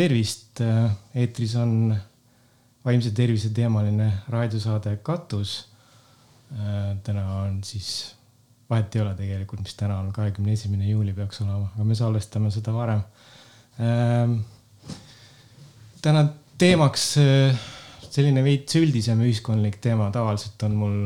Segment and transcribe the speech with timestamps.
[0.00, 0.62] tervist,
[1.14, 1.74] eetris on
[2.86, 5.58] vaimse tervise teemaline raadiosaade Katus.
[7.04, 8.14] täna on siis,
[8.70, 12.50] vahet ei ole tegelikult, mis täna on, kahekümne esimene juuli peaks olema, aga me salvestame
[12.50, 13.04] seda varem.
[16.02, 16.26] täna
[16.58, 17.06] teemaks
[18.10, 21.00] selline veits üldisem ühiskondlik teema, tavaliselt on mul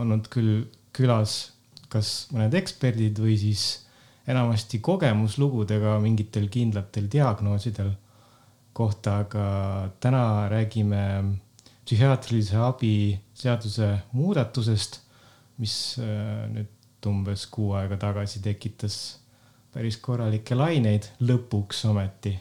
[0.00, 0.62] olnud küll
[0.96, 1.50] külas
[1.90, 3.64] kas mõned eksperdid või siis
[4.30, 7.90] enamasti kogemuslugudega mingitel kindlatel diagnoosidel
[8.80, 9.44] kohta, aga
[10.00, 11.02] täna räägime
[11.84, 12.94] psühhiaatrilise abi
[13.36, 15.00] seaduse muudatusest,
[15.60, 18.96] mis äh, nüüd umbes kuu aega tagasi tekitas
[19.72, 22.34] päris korralikke laineid, lõpuks ometi.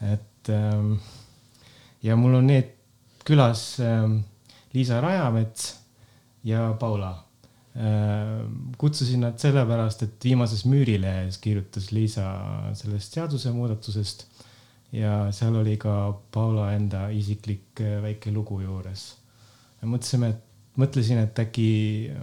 [0.00, 0.96] et ähm,
[2.02, 2.74] ja mul on need
[3.24, 4.18] külas ähm,
[4.74, 5.70] Liisa Rajamets
[6.44, 7.14] ja Paula
[7.76, 8.46] Äh,
[8.78, 12.24] kutsusin nad sellepärast, et viimases Müürilehes kirjutas Liisa
[12.78, 14.24] sellest seadusemuudatusest
[14.92, 15.92] ja seal oli ka
[16.32, 19.14] Paula enda isiklik äh, väike lugu juures.
[19.82, 21.70] mõtlesime, et mõtlesin, et äkki
[22.10, 22.22] äh,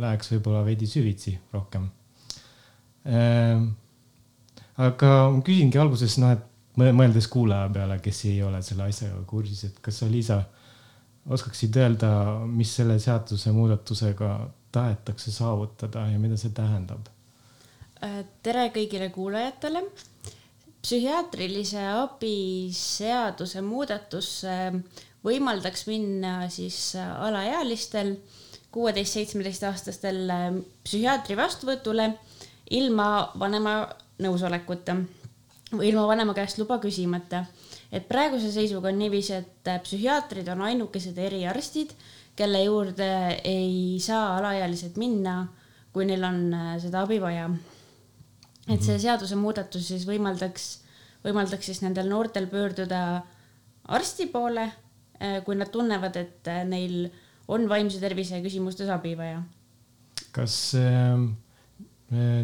[0.00, 1.88] läheks võib-olla veidi süvitsi rohkem.
[4.76, 9.64] aga ma küsingi alguses, noh, et mõeldes kuulaja peale, kes ei ole selle asjaga kursis,
[9.64, 10.42] et kas sa, Liisa,
[11.30, 12.10] oskaksid öelda,
[12.46, 14.30] mis selle seadusemuudatusega
[14.72, 17.08] tahetakse saavutada ja mida see tähendab?
[18.04, 19.82] Äh, tere kõigile kuulajatele.
[20.80, 24.30] Psühhiaatrilise abi seaduse muudatus
[25.24, 28.14] võimaldaks minna siis alaealistel,
[28.72, 30.22] kuueteist, seitsmeteist aastastel
[30.84, 32.06] psühhiaatri vastuvõtule
[32.70, 33.74] ilma vanema
[34.22, 34.96] nõusolekuta
[35.74, 37.44] või ilma vanema käest luba küsimata.
[37.92, 41.92] et praeguse seisuga on niiviisi, et psühhiaatrid on ainukesed eriarstid
[42.40, 43.10] kelle juurde
[43.44, 45.42] ei saa alaealised minna,
[45.92, 47.50] kui neil on äh, seda abi vaja.
[48.70, 49.02] Et see mhm.
[49.04, 50.68] seadusemuudatus siis võimaldaks,
[51.24, 53.02] võimaldaks siis nendel noortel pöörduda
[53.90, 54.68] arsti poole,
[55.20, 57.08] äh, kui nad tunnevad, et äh, neil
[57.50, 59.42] on vaimse tervise küsimustes abi vaja.
[60.30, 61.16] kas äh,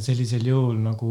[0.03, 1.11] sellisel juhul nagu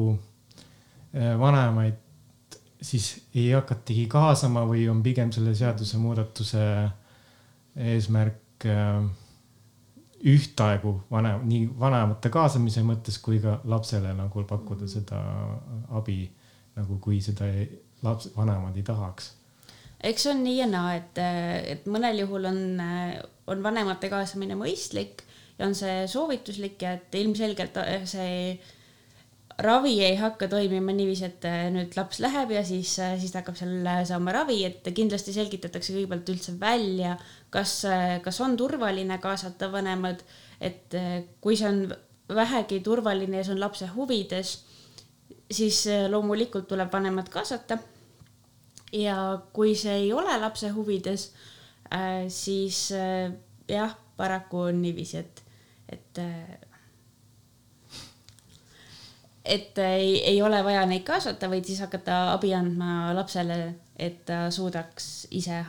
[1.15, 3.05] vanemaid siis
[3.35, 6.63] ei hakatagi kaasama või on pigem selle seadusemuudatuse
[7.93, 9.03] eesmärk Äh,
[10.23, 15.19] ühtaegu vanem, nii vanemate kaasamise mõttes kui ka lapsele nagu pakkuda seda
[15.97, 16.23] abi
[16.75, 17.67] nagu, kui seda ei,
[18.03, 19.33] laps, vanemad ei tahaks.
[20.03, 21.19] eks see on nii ja naa, et,
[21.75, 22.61] et mõnel juhul on,
[23.51, 25.25] on vanemate kaasamine mõistlik
[25.57, 28.57] ja on see soovituslik ja et ilmselgelt see
[29.63, 33.87] ravi ei hakka toimima niiviisi, et nüüd laps läheb ja siis, siis ta hakkab seal
[34.07, 37.15] saama ravi, et kindlasti selgitatakse kõigepealt üldse välja,
[37.55, 37.77] kas,
[38.23, 40.23] kas on turvaline kaasata vanemad,
[40.61, 41.81] et eh, kui see on
[42.35, 44.55] vähegi turvaline ja see on lapse huvides,
[45.51, 47.77] siis eh, loomulikult tuleb vanemad kaasata.
[48.93, 49.15] ja
[49.53, 51.31] kui see ei ole lapse huvides,
[51.91, 52.89] eh, siis
[53.67, 55.43] jah, paraku on niiviisi, et,
[55.89, 56.21] et
[59.45, 64.47] et ei, ei ole vaja neid kaasata, vaid siis hakata abi andma lapsele, et ta
[64.51, 65.59] suudaks ise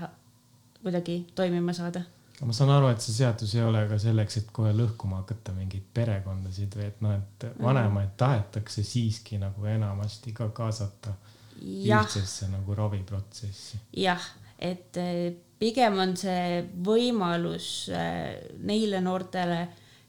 [0.86, 2.04] kuidagi toimima saada.
[2.44, 5.86] ma saan aru, et see seadus ei ole ka selleks, et kohe lõhkuma hakata mingeid
[5.96, 8.18] perekondasid või et noh, et vanemaid mm.
[8.20, 11.14] tahetakse siiski nagu enamasti ka kaasata
[11.62, 12.02] ja.
[12.02, 13.80] ühtsesse nagu raviprotsessi.
[13.96, 18.36] jah, et eh, pigem on see võimalus eh,
[18.68, 19.62] neile noortele,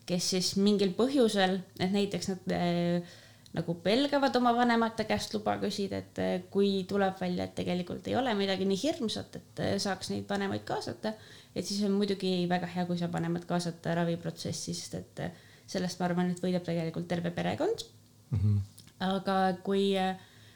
[0.07, 3.17] kes siis mingil põhjusel, et näiteks nad eh,
[3.55, 8.17] nagu pelgavad oma vanemate käest luba küsida, et eh, kui tuleb välja, et tegelikult ei
[8.19, 11.13] ole midagi nii hirmsat, et eh, saaks neid vanemaid kaasata,
[11.55, 15.99] et siis on muidugi väga hea, kui saab vanemad kaasata raviprotsessi, sest et eh, sellest
[15.99, 17.85] ma arvan, et võidab tegelikult terve perekond
[18.31, 18.39] mm.
[18.41, 18.59] -hmm.
[19.07, 19.93] aga kui,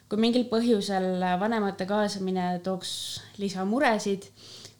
[0.10, 2.94] kui mingil põhjusel vanemate kaasamine tooks
[3.40, 4.28] lisamuresid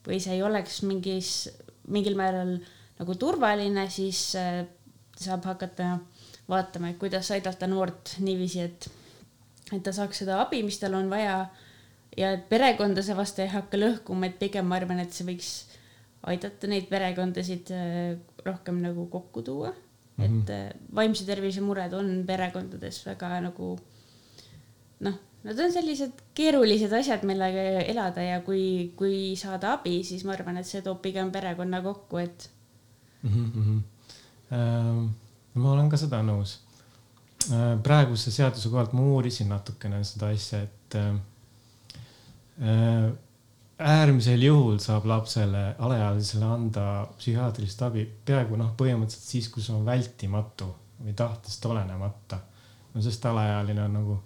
[0.08, 1.50] või see ei oleks mingis,
[1.88, 2.58] mingil määral
[3.00, 4.36] nagu turvaline, siis
[5.22, 6.00] saab hakata
[6.52, 8.88] vaatama, et kuidas aidata noort niiviisi, et,
[9.72, 11.46] et ta saaks seda abi, mis tal on vaja.
[12.18, 15.52] ja et perekonda see vastu ei hakka lõhkuma, et pigem ma arvan, et see võiks
[16.28, 20.24] aidata neid perekondasid äh, rohkem nagu kokku tuua mm.
[20.26, 20.42] -hmm.
[20.42, 23.80] et äh, vaimse tervise mured on perekondades väga nagu
[25.00, 27.64] noh, nad on sellised keerulised asjad, millega
[27.94, 32.18] elada ja kui, kui saada abi, siis ma arvan, et see toob pigem perekonna kokku,
[32.18, 32.50] et
[33.24, 33.52] mm.
[33.56, 33.82] -hmm.
[34.52, 35.10] Ähm
[35.54, 36.60] ma olen ka seda nõus.
[37.50, 41.16] Äh, praeguse seaduse kohalt ma uurisin natukene seda asja, et äh,
[42.62, 43.08] äh,
[43.82, 46.86] äärmisel juhul saab lapsele, alaealisele anda
[47.18, 50.70] psühhiaatrilist abi peaaegu noh, põhimõtteliselt siis, kui see on vältimatu
[51.02, 52.40] või tahtest olenemata.
[52.94, 54.18] no sest alaealine on nagu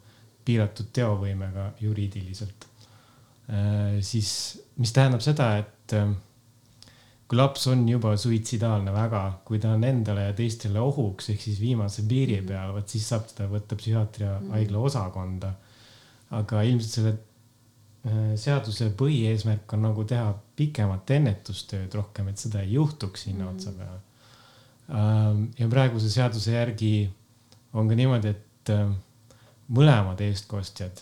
[0.45, 2.67] piiratud teovõimega juriidiliselt.
[4.01, 4.29] Siis,
[4.81, 5.93] mis tähendab seda, et
[7.27, 11.61] kui laps on juba suitsidaalne väga, kui ta on endale ja teistele ohuks ehk siis
[11.61, 12.49] viimase piiri mhm.
[12.51, 14.51] peal, vot siis saab teda võtta psühhiaatria mhm.
[14.57, 15.53] haigla osakonda.
[16.35, 22.73] aga ilmselt selle äh, seaduse põhieesmärk on nagu teha pikemat ennetustööd rohkem, et seda ei
[22.73, 23.79] juhtuks sinna otsa mhm.
[23.79, 24.01] peale.
[24.85, 26.93] Ähm, ja praeguse seaduse järgi
[27.73, 28.73] on ka niimoodi, et
[29.75, 31.01] mõlemad eestkostjad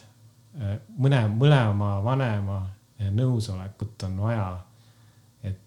[0.54, 2.60] Äh, mõne, mõlema vanema
[3.14, 4.46] nõusolekut on vaja,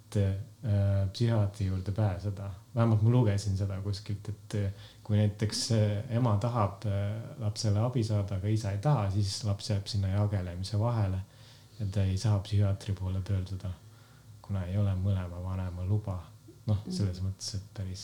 [0.07, 2.51] et äh, psühhiaatri juurde pääseda.
[2.75, 5.71] vähemalt ma lugesin seda kuskilt, et äh, kui näiteks
[6.11, 6.85] ema tahab
[7.39, 11.21] lapsele abi saada, aga isa ei taha, siis laps jääb sinna jagelemise vahele
[11.81, 13.71] ja ta ei saa psühhiaatri poole pöörduda,
[14.43, 16.23] kuna ei ole mõlema vanema luba.
[16.67, 18.01] noh, selles mõttes, et päris,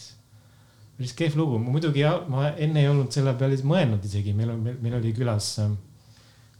[0.94, 1.58] päris kehv lugu.
[1.58, 5.72] muidugi ma enne ei olnud selle peale mõelnud isegi, meil on, meil oli külas äh,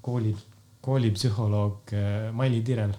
[0.02, 0.34] kooli,
[0.82, 2.96] koolipsühholoog äh, Maili Tirel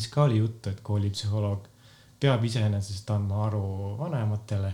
[0.00, 1.68] siis ka oli juttu, et koolipsühholoog
[2.22, 3.66] peab iseenesest andma aru
[3.98, 4.72] vanematele.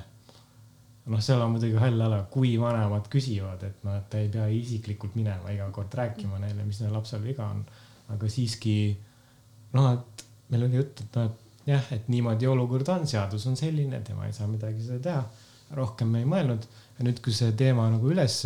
[1.09, 4.47] noh, seal on muidugi hall ala, kui vanemad küsivad, et noh, et ta ei pea
[4.53, 7.65] isiklikult minema iga kord rääkima neile, mis neil lapsel viga on.
[8.13, 8.75] aga siiski
[9.73, 13.57] noh, et meil oli jutt, et noh, et jah, et niimoodi olukord on, seadus on
[13.57, 15.23] selline, tema ei saa midagi seda teha.
[15.77, 16.63] rohkem ei mõelnud
[16.99, 18.39] ja nüüd, kui see teema nagu üles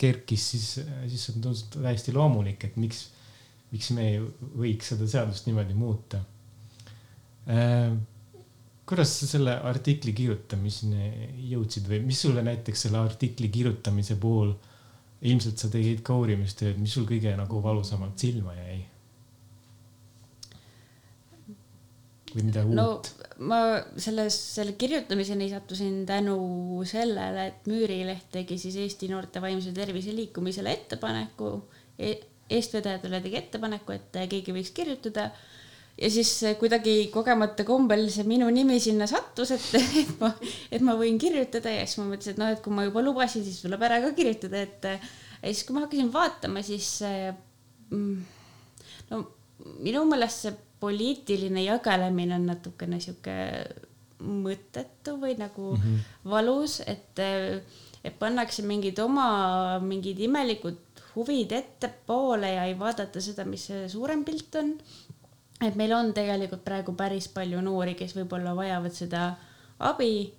[0.00, 0.68] kerkis, siis,
[1.08, 3.06] siis on tundus täiesti loomulik, et miks,
[3.76, 4.20] miks me ei
[4.56, 6.22] võiks seda seadust niimoodi muuta
[7.52, 7.92] äh,.
[8.86, 14.52] kuidas sa selle artikli kirjutamiseni jõudsid või mis sulle näiteks selle artikli kirjutamise puhul,
[15.26, 18.84] ilmselt sa tegid ka uurimistööd, mis sul kõige nagu valusamalt silma jäi?
[22.36, 23.10] või midagi no, uut?
[23.48, 23.58] ma
[24.00, 26.36] selles, selle kirjutamiseni sattusin tänu
[26.88, 31.52] sellele, et Müürileht tegi siis Eesti Noorte Vaimse Tervise Liikumisele ettepaneku
[31.98, 32.14] e,
[32.50, 35.30] eestvedajatele tegi ettepaneku, et keegi võiks kirjutada
[35.96, 39.68] ja siis kuidagi kogemata kombel see minu nimi sinna sattus, et,
[40.02, 40.32] et ma,
[40.70, 43.44] et ma võin kirjutada ja siis ma mõtlesin, et noh, et kui ma juba lubasin,
[43.46, 44.98] siis tuleb ära ka kirjutada, et ja
[45.48, 46.90] siis, kui ma hakkasin vaatama, siis
[47.90, 48.14] mm,
[49.10, 49.22] no
[49.82, 53.36] minu meelest see poliitiline jagelemine on natukene sihuke
[54.20, 56.30] mõttetu või nagu mm -hmm.
[56.30, 57.20] valus, et,
[58.04, 60.76] et pannakse mingid oma mingid imelikud
[61.16, 64.74] huvid ettepoole ja ei vaadata seda, mis see suurem pilt on.
[65.64, 69.30] et meil on tegelikult praegu päris palju noori, kes võib-olla vajavad seda
[69.78, 70.32] abi,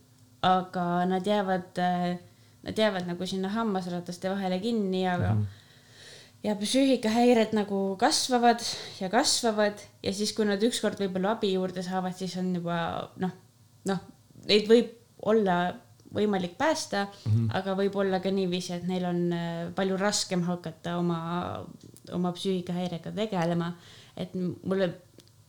[0.46, 1.82] aga nad jäävad,
[2.64, 5.66] nad jäävad nagu sinna hammasrataste vahele kinni, aga mm -hmm
[6.46, 8.62] ja psüühikahäired nagu kasvavad
[9.02, 12.78] ja kasvavad ja siis, kui nad ükskord võib-olla abi juurde saavad, siis on juba
[13.22, 13.34] noh,
[13.90, 14.04] noh,
[14.48, 14.94] neid võib
[15.28, 15.58] olla
[16.14, 17.50] võimalik päästa mm, -hmm.
[17.60, 21.20] aga võib olla ka niiviisi, et neil on äh, palju raskem hakata oma,
[22.12, 23.74] oma psüühikahäirega tegelema.
[24.18, 24.94] et mulle,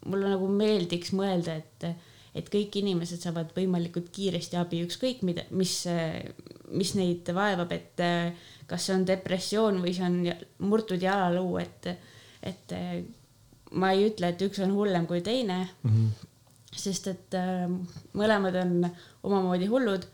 [0.07, 1.85] mulle nagu meeldiks mõelda, et,
[2.35, 5.87] et kõik inimesed saavad võimalikult kiiresti abi, ükskõik mida, mis,
[6.69, 8.03] mis neid vaevab, et
[8.67, 10.19] kas see on depressioon või see on
[10.69, 11.89] murtud jalaluu, et,
[12.43, 12.77] et
[13.77, 15.91] ma ei ütle, et üks on hullem kui teine mm.
[15.91, 16.29] -hmm.
[16.73, 17.67] sest et äh,
[18.15, 18.91] mõlemad on
[19.23, 20.07] omamoodi hullud,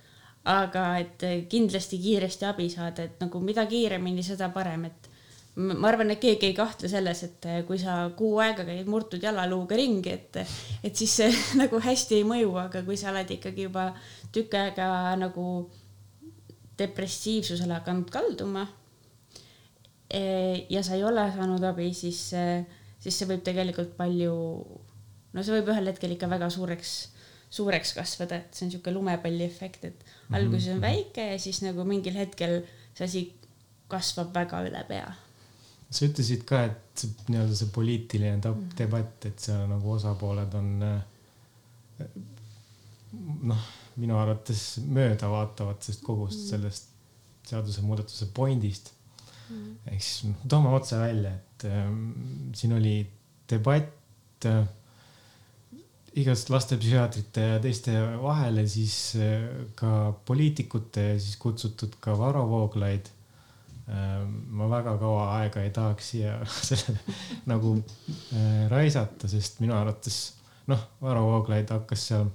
[0.45, 5.11] aga et kindlasti kiiresti abi saada, et nagu mida kiiremini, seda parem, et
[5.57, 9.79] ma arvan, et keegi ei kahtle selles, et kui sa kuu aega käid murtud jalaluuga
[9.79, 10.41] ringi, et,
[10.85, 11.31] et siis see
[11.63, 13.93] nagu hästi ei mõju, aga kui sa oled ikkagi juba
[14.35, 14.89] tükk aega
[15.21, 15.47] nagu
[16.79, 18.65] depressiivsusele hakanud kalduma
[20.71, 22.21] ja sa ei ole saanud abi, siis,
[23.03, 24.35] siis see võib tegelikult palju,
[25.33, 26.93] no see võib ühel hetkel ikka väga suureks,
[27.55, 30.87] suureks kasvada, et see on niisugune lumepalliefekt, et alguses on mhm.
[30.87, 32.63] väike ja siis nagu mingil hetkel
[32.95, 33.23] see asi
[33.91, 35.13] kasvab väga üle pea.
[35.91, 38.75] sa ütlesid ka, et see nii-öelda see poliitiline mhm.
[38.79, 40.75] debatt, et seal nagu osapooled on
[43.53, 46.49] noh minu arvates mööda vaatavad sellest kogust mm.
[46.51, 46.89] sellest
[47.47, 48.91] seadusemuudatuse pointist
[49.53, 51.99] ehk siis noh, toome otse välja, et ähm,
[52.57, 52.97] siin oli
[53.51, 54.65] debatt äh,
[56.23, 63.11] igast lastepsühhiaatrite ja teiste vahel ja siis äh, ka poliitikute siis kutsutud ka Varro Vooglaid
[63.89, 64.23] äh,.
[64.27, 66.39] ma väga kaua aega ei tahaks siia
[66.71, 66.97] selle
[67.51, 70.23] nagu äh, raisata, sest minu arvates
[70.71, 72.31] noh, Varro Vooglaid hakkas seal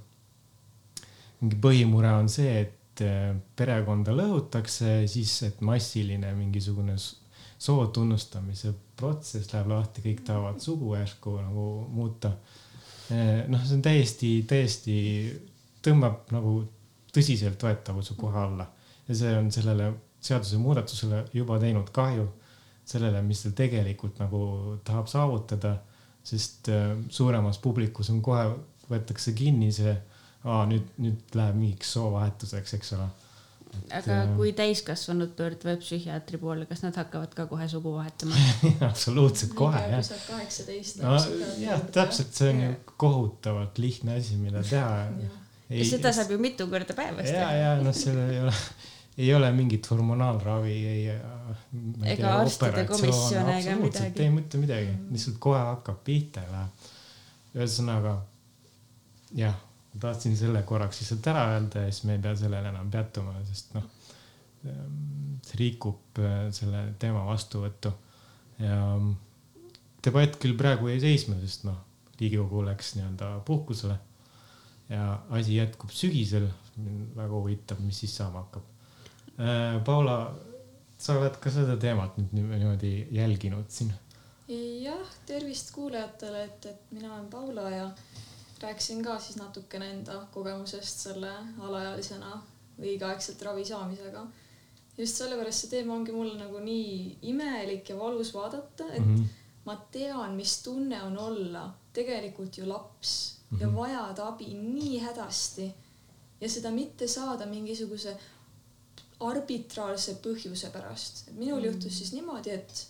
[1.39, 9.53] mingi põhimure on see, et äh, perekonda lõhutakse, siis et massiline mingisugune soo tunnustamise protsess
[9.53, 12.33] läheb lahti, kõik tahavad sugu järsku nagu muuta.
[13.11, 14.97] Äh, noh, see on täiesti, täiesti
[15.85, 16.59] tõmbab nagu
[17.15, 18.67] tõsiseltvõetavuse koha alla
[19.07, 19.87] ja see on sellele
[20.21, 22.27] seadusemuudatusele juba teinud kahju.
[22.89, 25.77] sellele, mis ta tegelikult nagu tahab saavutada.
[26.23, 28.43] sest äh, suuremas publikus on kohe,
[28.89, 29.95] võetakse kinni see,
[30.43, 33.07] aa nüüd, nüüd läheb mingiks soovahetuseks, eks ole.
[33.89, 38.35] Aga äh, kui täiskasvanud pöörduvad psühhiaatri poole, kas nad hakkavad ka kohe sugu vahetama
[38.89, 40.13] absoluutselt kohe jah.
[40.27, 41.01] kaheksateist.
[41.03, 41.17] no
[41.61, 45.07] jah, täpselt, see on ju kohutavalt lihtne asi, mida teha
[45.79, 47.51] ja seda saab ju mitu korda päevas teha.
[47.53, 48.55] ja, ja noh, sellel ei ole
[49.19, 51.15] ei ole mingit hormonaalravi, ei.
[52.13, 54.23] ega arstide komisjon ega midagi.
[54.23, 56.85] ei mitte midagi, lihtsalt kohe hakkab pihta ja läheb.
[57.57, 58.13] ühesõnaga
[59.35, 59.57] jah,
[59.93, 63.36] ma tahtsin selle korraks lihtsalt ära öelda ja siis me ei pea sellele enam peatuma,
[63.48, 63.88] sest noh,
[64.62, 67.93] see rikub äh, selle teema vastuvõttu
[68.60, 68.79] ja
[70.05, 71.86] debatt küll praegu jäi seisma, sest noh,
[72.19, 73.96] Riigikogu läks nii-öelda puhkusele
[74.89, 76.50] ja asi jätkub sügisel.
[77.15, 78.67] väga huvitav, mis siis saama hakkab
[79.39, 80.34] Äh, Paula,
[81.00, 83.93] sa oled ka seda teemat nüüd niimoodi jälginud siin?
[84.50, 87.86] jah, tervist kuulajatele, et, et mina olen Paula ja
[88.61, 92.41] rääkisin ka siis natukene enda kogemusest selle alaealisena
[92.79, 94.25] õigeaegselt ravi saamisega.
[94.97, 99.27] just sellepärast see teema ongi mulle nagu nii imelik ja valus vaadata, et mm -hmm.
[99.65, 103.61] ma tean, mis tunne on olla tegelikult ju laps mm -hmm.
[103.61, 103.75] ja mhm.
[103.77, 105.73] vajada abi nii hädasti
[106.41, 108.17] ja seda mitte saada mingisuguse
[109.19, 111.27] arbitraarse põhjuse pärast.
[111.27, 111.65] et minul mm.
[111.65, 112.87] juhtus siis niimoodi, et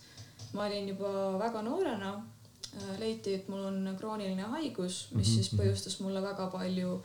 [0.54, 2.12] ma olin juba väga noorena,
[3.00, 5.36] leiti, et mul on krooniline haigus, mis mm -hmm.
[5.36, 7.04] siis põhjustas mulle väga palju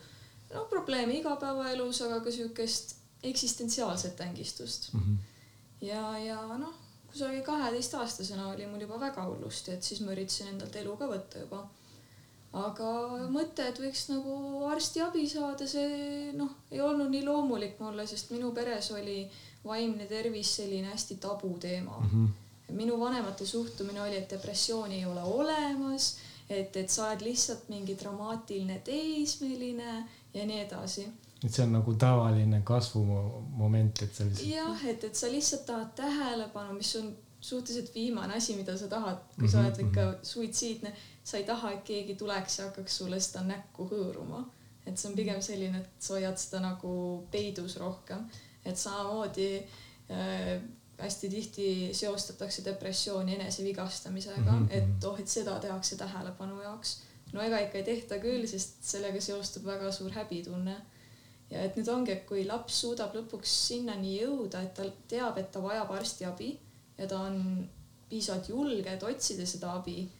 [0.53, 4.99] noh, probleeme igapäevaelus, aga ka siukest eksistentsiaalset ängistust mm.
[4.99, 5.17] -hmm.
[5.85, 6.73] ja, ja noh,
[7.07, 11.39] kusagil kaheteistaastasena oli mul juba väga hullusti, et siis ma üritasin endalt elu ka võtta
[11.39, 11.67] juba
[12.55, 12.89] aga
[13.33, 18.53] mõte, et võiks nagu arstiabi saada, see noh, ei olnud nii loomulik mulle, sest minu
[18.55, 19.25] peres oli
[19.65, 22.09] vaimne tervis selline hästi tabuteema mm.
[22.11, 22.27] -hmm.
[22.71, 26.15] Minu vanemate suhtumine oli, et depressiooni ei ole olemas,
[26.49, 29.93] et, et sa oled lihtsalt mingi dramaatiline teismeline
[30.33, 31.05] ja nii edasi
[31.43, 34.49] et see on nagu tavaline kasvumoment, et sa lihtsalt.
[34.49, 39.19] jah, et, et sa lihtsalt tahad tähelepanu, mis on suhteliselt viimane asi, mida sa tahad,
[39.35, 40.23] kui sa oled ikka mhm.
[40.23, 40.93] suitsiidne
[41.25, 44.45] sa ei taha, et keegi tuleks ja hakkaks sulle seda näkku hõõruma.
[44.85, 46.89] et see on pigem selline, et sa hoiad seda nagu
[47.33, 48.27] peidus rohkem,
[48.61, 50.61] et samamoodi äh,
[50.99, 54.73] hästi tihti seostatakse depressiooni enesevigastamisega mm, -hmm.
[54.77, 57.01] et oh, et seda tehakse tähelepanu jaoks.
[57.33, 60.75] no ega ikka ei tehta küll, sest sellega seostub väga suur häbitunne.
[61.49, 65.51] ja et nüüd ongi, et kui laps suudab lõpuks sinnani jõuda, et ta teab, et
[65.51, 66.59] ta vajab arstiabi
[66.97, 67.69] ja ta on
[68.09, 70.11] piisavalt julge, et otsida seda abi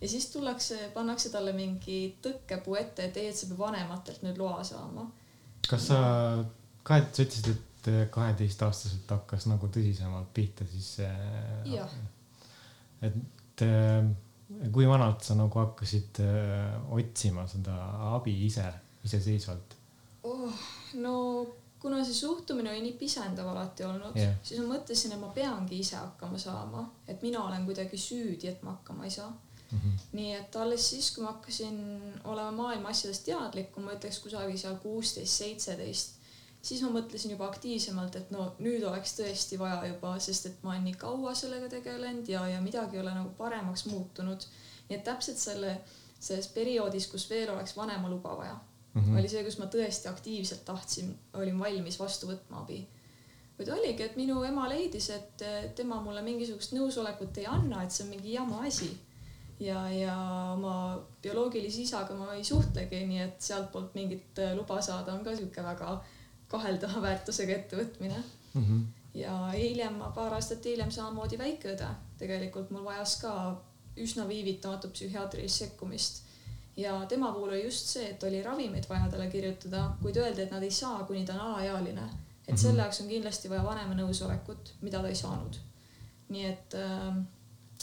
[0.00, 4.38] ja siis tullakse, pannakse talle mingi tõkkepuu ette, et ei, et sa pead vanematelt nüüd
[4.40, 5.10] loa saama.
[5.68, 5.98] kas sa,
[6.82, 7.69] kahe, sa ütlesid, et
[8.10, 11.84] kaheteistaastaselt hakkas nagu tõsisemalt pihta, siis see.
[13.06, 14.10] et äh,
[14.72, 17.76] kui vanalt sa nagu hakkasid äh, otsima seda
[18.16, 18.66] abi ise,
[19.06, 19.76] iseseisvalt
[20.28, 20.52] oh,?
[21.00, 21.14] no
[21.80, 25.78] kuna see suhtumine oli nii pisendav alati olnud yeah., siis ma mõtlesin, et ma peangi
[25.80, 29.30] ise hakkama saama, et mina olen kuidagi süüdi, et ma hakkama ei saa
[29.70, 29.98] Mm -hmm.
[30.12, 34.76] nii et alles siis, kui ma hakkasin olema maailma asjadest teadlikum, ma ütleks kusagil seal
[34.82, 36.16] kuusteist, seitseteist,
[36.62, 40.74] siis ma mõtlesin juba aktiivsemalt, et no nüüd oleks tõesti vaja juba, sest et ma
[40.74, 44.46] olen nii kaua sellega tegelenud ja, ja midagi ei ole nagu paremaks muutunud.
[44.88, 45.76] nii et täpselt selle,
[46.18, 48.56] selles perioodis, kus veel oleks vanema luba vaja
[48.94, 49.18] mm, -hmm.
[49.18, 52.86] oli see, kus ma tõesti aktiivselt tahtsin, olin valmis vastu võtma abi
[53.56, 55.42] kuid oligi, et minu ema leidis, et
[55.76, 58.88] tema mulle mingisugust nõusolekut ei anna, et see on mingi jama asi
[59.60, 60.14] ja, ja
[60.54, 60.74] oma
[61.22, 65.64] bioloogilise isaga ma ei suhtlegi, nii et sealtpoolt mingit äh, luba saada on ka sihuke
[65.64, 65.98] väga
[66.50, 68.22] kaheldava väärtusega ettevõtmine
[68.54, 68.62] mm.
[68.62, 68.84] -hmm.
[69.14, 71.88] ja hiljem, paar aastat hiljem samamoodi väikeõde,
[72.18, 73.34] tegelikult mul vajas ka
[74.00, 76.22] üsna viivitamatut psühhiaatrilist sekkumist.
[76.76, 80.50] ja tema puhul oli just see, et oli ravimeid vaja talle kirjutada, kuid öeldi, et
[80.50, 82.02] nad ei saa, kuni ta on alaealine.
[82.48, 82.62] et -hmm.
[82.62, 85.56] selle jaoks on kindlasti vaja vanema nõusolekut, mida ta ei saanud.
[86.28, 87.16] nii et äh,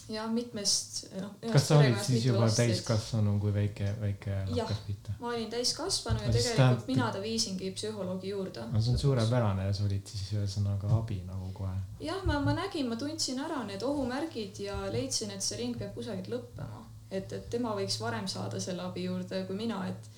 [0.10, 1.32] jah, mitmest noh.
[1.52, 5.16] kas sa olid siis juba täiskasvanu, kui väike, väike hakkas pihta?
[5.20, 6.88] ma olin täiskasvanu ja tegelikult tähendab...
[6.88, 8.64] mina ta viisingi psühholoogi juurde.
[8.72, 11.74] no see on suurepärane ja sa olid siis ühesõnaga abi nagu kohe.
[12.04, 15.94] jah, ma, ma nägin, ma tundsin ära need ohumärgid ja leidsin, et see ring peab
[15.98, 16.86] kusagilt lõppema.
[17.12, 20.10] et, et tema võiks varem saada selle abi juurde kui mina, et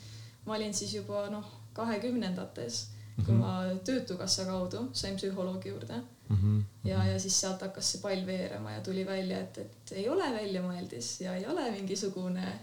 [0.46, 2.86] ma olin siis juba noh, kahekümnendates,
[3.26, 3.74] kui mm -hmm.
[3.74, 6.38] ma Töötukassa kaudu sain psühholoogi juurde mm.
[6.38, 6.90] -hmm.
[6.90, 10.34] ja, ja siis sealt hakkas see pall veerema ja tuli välja, et, et ei ole
[10.34, 12.54] väljamõeldis ja ei ole mingisugune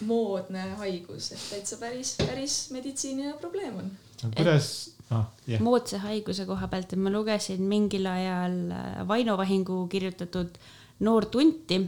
[0.00, 3.90] moodne haigus, et täitsa päris, päris meditsiiniline probleem on.
[4.36, 5.24] kuidas ah,?
[5.48, 5.62] Yeah.
[5.62, 10.58] moodsa haiguse koha pealt, et ma lugesin mingil ajal äh, Vaino Vahingu kirjutatud
[11.00, 11.80] noort hunti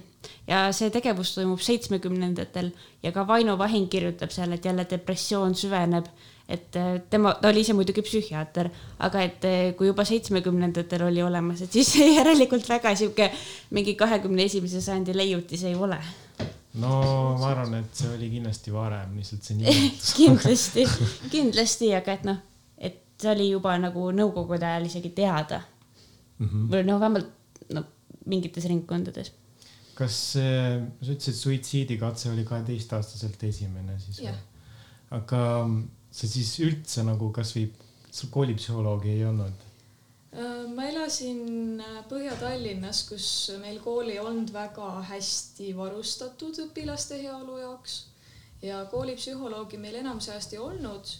[0.46, 2.70] ja see tegevus toimub seitsmekümnendatel
[3.02, 6.06] ja ka Vaino Vahing kirjutab seal, et jälle depressioon süveneb
[6.50, 8.70] et äh, tema, ta oli ise muidugi psühhiaater,
[9.06, 13.30] aga et äh, kui juba seitsmekümnendatel oli olemas, et siis järelikult väga sihuke
[13.76, 15.98] mingi kahekümne esimese sajandi leiutis ei ole.
[16.82, 16.92] no
[17.38, 20.86] ma arvan, et see oli kindlasti varem, lihtsalt see nimetus kindlasti,
[21.30, 22.40] kindlasti, aga et noh,
[22.78, 26.46] et see oli juba nagu nõukogude ajal isegi teada mm.
[26.46, 26.66] -hmm.
[26.72, 27.86] või noh, vähemalt noh,
[28.26, 29.34] mingites ringkondades
[30.00, 30.42] kas sa
[31.04, 34.36] ütlesid, suitsiidikatse oli kaheteistaastaselt esimene siis või?
[35.10, 35.40] aga
[36.10, 37.68] sa siis üldse nagu kasvõi,
[38.34, 39.66] koolipsühholoogi ei olnud?
[40.30, 43.26] Äh, ma elasin äh, Põhja-Tallinnas, kus
[43.62, 48.04] meil kool ei olnud väga hästi varustatud õpilaste heaolu jaoks
[48.62, 51.16] ja koolipsühholoogi meil enamus ajast ei olnud.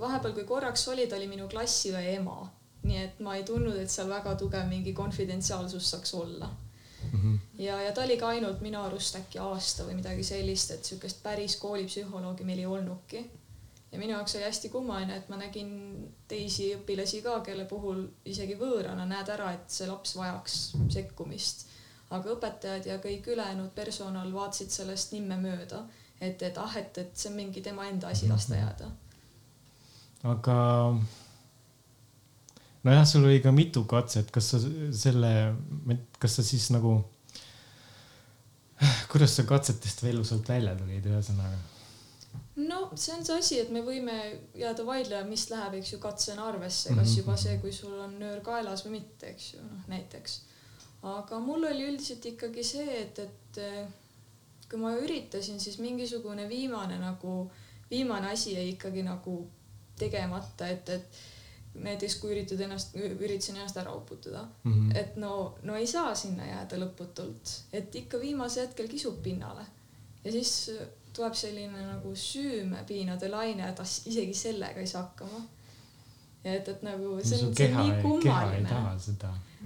[0.00, 2.46] vahepeal, kui korraks oli, ta oli minu klassiõe ema,
[2.82, 7.20] nii et ma ei tundnud, et seal väga tugev mingi konfidentsiaalsus saaks olla mm.
[7.20, 7.38] -hmm.
[7.58, 11.22] ja, ja ta oli ka ainult minu arust äkki aasta või midagi sellist, et sihukest
[11.22, 13.30] päris koolipsühholoogi meil ei olnudki
[13.92, 15.72] ja minu jaoks oli hästi kummaline, et ma nägin
[16.28, 20.60] teisi õpilasi ka, kelle puhul isegi võõrana näed ära, et see laps vajaks
[20.92, 21.66] sekkumist.
[22.12, 25.86] aga õpetajad ja kõik ülejäänud personal vaatasid sellest nimme mööda,
[26.20, 28.90] et, et ah, et, et see on mingi tema enda asi, las ta jääda.
[30.32, 30.56] aga
[32.84, 34.60] nojah, sul oli ka mitu katset, kas sa
[34.92, 35.32] selle,
[36.18, 36.98] kas sa siis nagu,
[39.12, 41.71] kuidas sa katsetest veel sealt välja tulid, ühesõnaga?
[42.68, 44.16] No see on see asi, et me võime
[44.58, 47.18] jääda vaidlema, mis läheb, eks ju, katsena arvesse, kas mhm.
[47.20, 50.38] juba see, kui sul on nöör kaelas või mitte, eks ju, noh näiteks.
[51.16, 53.82] aga mul oli üldiselt ikkagi see, et, et eh,
[54.70, 57.50] kui ma üritasin, siis mingisugune viimane nagu,
[57.90, 59.42] viimane asi jäi ikkagi nagu
[59.98, 61.22] tegemata, et, et
[61.82, 64.96] näiteks kui üritad ennast, üritasin ennast ära uputada mm, -hmm.
[64.98, 69.64] et no, no ei saa sinna jääda lõputult, et ikka viimasel hetkel kisub pinnale
[70.24, 70.70] ja siis
[71.16, 75.42] tuleb selline nagu süümepiinade laine, et ah, isegi sellega ei saa hakkama.
[76.44, 78.68] ja et, et nagu see on, see on nii kummaline.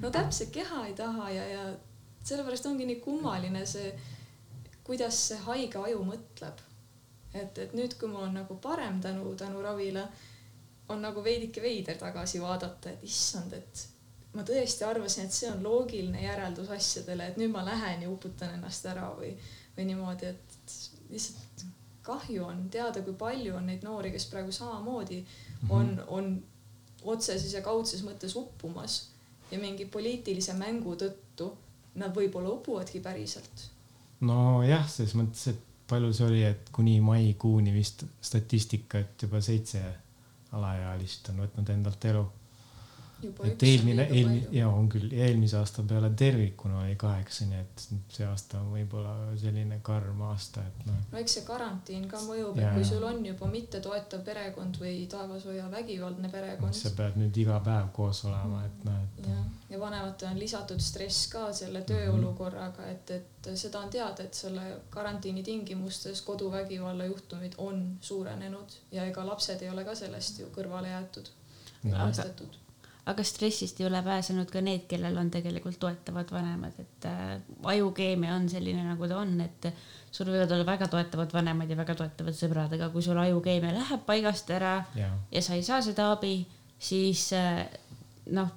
[0.03, 1.67] no täpselt, keha ei taha ja, ja
[2.27, 3.93] sellepärast ongi nii kummaline see,
[4.85, 6.63] kuidas see haige aju mõtleb.
[7.35, 10.07] et, et nüüd, kui mul on nagu parem tänu, tänu ravile,
[10.89, 13.87] on nagu veidike veider tagasi vaadata, et issand, et
[14.37, 18.55] ma tõesti arvasin, et see on loogiline järeldus asjadele, et nüüd ma lähen ja uputan
[18.57, 19.33] ennast ära või,
[19.77, 20.56] või niimoodi, et
[21.11, 21.67] lihtsalt
[22.07, 25.71] kahju on teada, kui palju on neid noori, kes praegu samamoodi mhm.
[25.71, 26.43] on on
[27.07, 29.11] otseses ja kaudses mõttes uppumas
[29.51, 31.53] ja mingi poliitilise mängu tõttu
[31.97, 33.69] nad võib-olla upuvadki päriselt.
[34.21, 39.83] nojah, selles mõttes, et palju see oli, et kuni maikuuni vist statistika, et juba seitse
[40.57, 42.25] alaealist on võtnud endalt elu
[43.25, 48.27] et eelmine, eelmine ja on küll, eelmise aasta peale tervikuna oli kaheksa, nii et see
[48.29, 50.99] aasta on võib-olla selline karm aasta, et noh.
[51.13, 55.71] no eks see karantiin ka mõjub, et kui sul on juba mittetoetav perekond või taevashoia
[55.73, 56.77] vägivaldne perekond.
[56.77, 59.31] sa pead nüüd iga päev koos olema, et noh, et.
[59.31, 64.37] ja, ja vanematele on lisatud stress ka selle tööolukorraga, et, et seda on teada, et
[64.37, 70.53] selle karantiini tingimustes koduvägivalla juhtumid on suurenenud ja ega lapsed ei ole ka sellest ju
[70.53, 71.33] kõrvale jäetud,
[71.95, 72.61] arvestatud
[73.07, 77.37] aga stressist ei ole pääsenud ka need, kellel on tegelikult toetavad vanemad, et äh,
[77.75, 79.69] ajukeemia on selline, nagu ta on, et
[80.11, 84.03] sul võivad olla väga toetavad vanemad ja väga toetavad sõbrad, aga kui sul ajukeemia läheb
[84.09, 86.41] paigast ära ja, ja sa ei saa seda abi,
[86.83, 87.63] siis äh,
[88.35, 88.51] noh,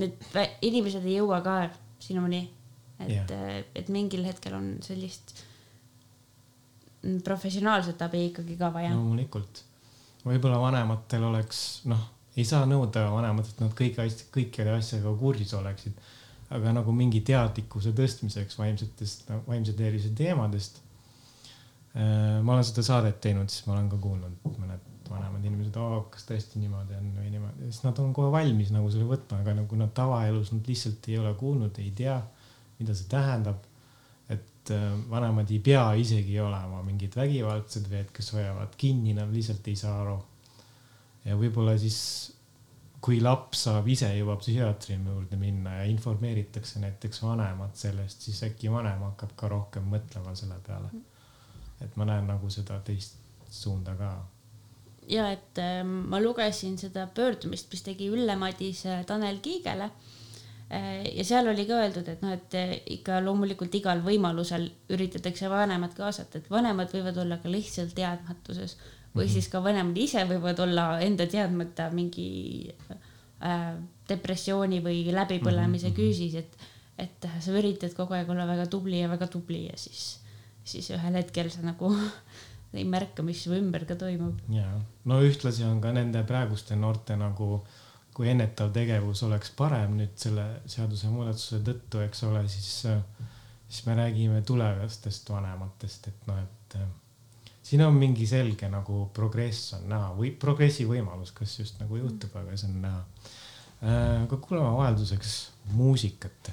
[0.00, 0.24] need
[0.64, 1.58] inimesed ei jõua ka
[2.02, 2.46] sinuni.
[3.04, 5.36] et, äh, et mingil hetkel on sellist
[7.24, 8.96] professionaalset abi ikkagi ka vaja.
[8.96, 9.66] loomulikult,
[10.24, 15.54] võib-olla vanematel oleks noh ei saa nõuda vanemad, et nad kõik asjad, kõikide asjadega kursis
[15.58, 15.98] oleksid.
[16.54, 20.76] aga nagu mingi teadlikkuse tõstmiseks vaimsetest, vaimse tervise teemadest.
[21.96, 25.78] Äh, ma olen seda saadet teinud, siis ma olen ka kuulnud mõned vanemad inimesed,
[26.12, 29.54] kas tõesti niimoodi on või niimoodi, siis nad on kohe valmis nagu selle võtma, aga
[29.60, 32.18] nagu nad tavaelus nad lihtsalt ei ole kuulnud, ei tea,
[32.80, 33.64] mida see tähendab.
[34.28, 39.32] et äh, vanemad ei pea isegi olema mingid vägivaldsed või et kes hoiavad kinni, nad
[39.32, 40.16] lihtsalt ei saa aru
[41.24, 41.98] ja võib-olla siis,
[43.04, 48.72] kui laps saab ise juba psühhiaatri juurde minna ja informeeritakse näiteks vanemat sellest, siis äkki
[48.72, 50.92] vanem hakkab ka rohkem mõtlema selle peale.
[51.80, 53.18] et ma näen nagu seda teist
[53.50, 54.14] suunda ka
[55.08, 59.90] ja et äh, ma lugesin seda pöördumist, mis tegi Ülle Madise Tanel Kiigele
[60.70, 61.04] äh,.
[61.16, 65.96] ja seal oli ka öeldud, et noh, et äh, ikka loomulikult igal võimalusel üritatakse vanemad
[65.96, 68.78] kaasata, et vanemad võivad olla ka lihtsalt teadmatuses
[69.14, 72.28] või siis ka vanemad ise võivad olla enda teadmata mingi
[73.44, 73.68] äh,
[74.08, 75.96] depressiooni või läbipõlemise mm -hmm.
[75.96, 76.56] küüsis, et,
[76.98, 80.18] et sa üritad kogu aeg olla väga tubli ja väga tubli ja siis,
[80.64, 81.94] siis ühel hetkel sa nagu
[82.74, 84.40] ei märka, mis su ümber ka toimub.
[84.50, 84.66] ja,
[85.04, 87.64] no ühtlasi on ka nende praeguste noorte nagu,
[88.14, 92.86] kui ennetav tegevus oleks parem nüüd selle seadusemuudatuse tõttu, eks ole, siis,
[93.68, 96.78] siis me räägime tulevastest vanematest, et noh, et
[97.64, 102.36] siin on mingi selge nagu progress on näha või progressi võimalus, kas just nagu juhtub,
[102.40, 103.04] aga see on näha.
[104.24, 105.38] aga kuulame vahelduseks
[105.72, 106.52] muusikat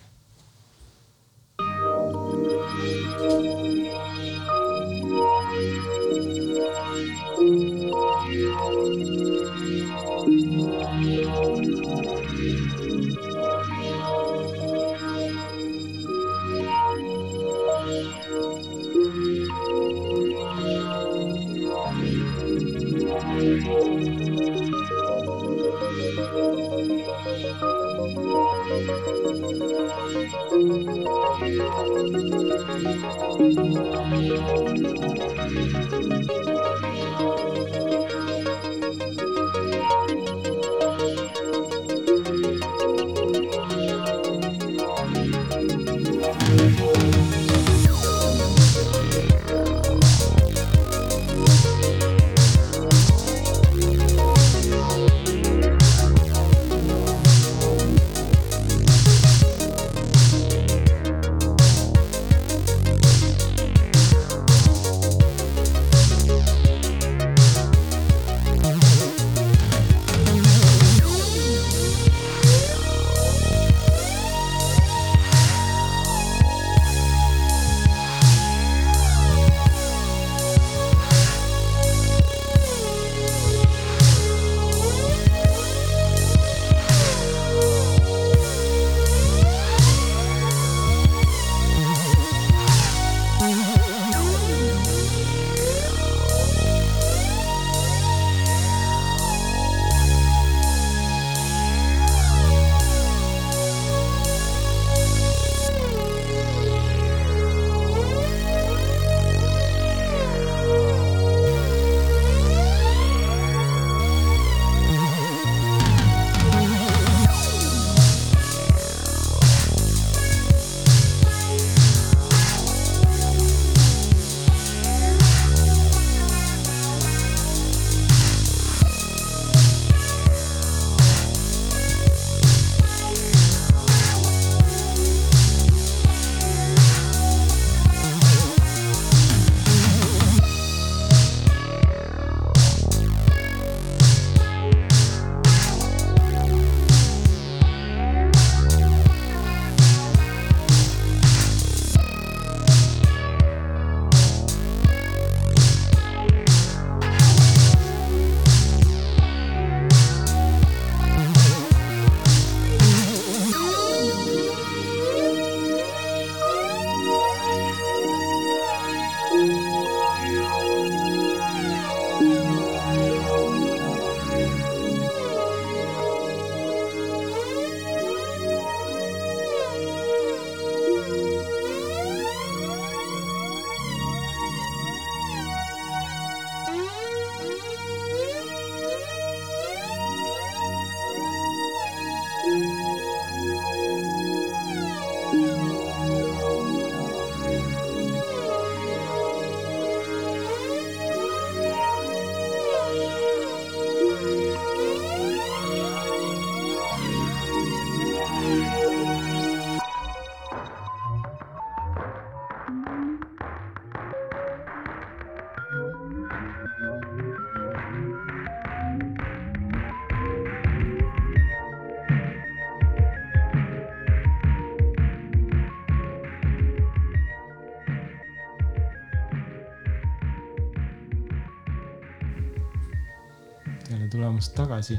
[234.32, 234.96] tulemast tagasi.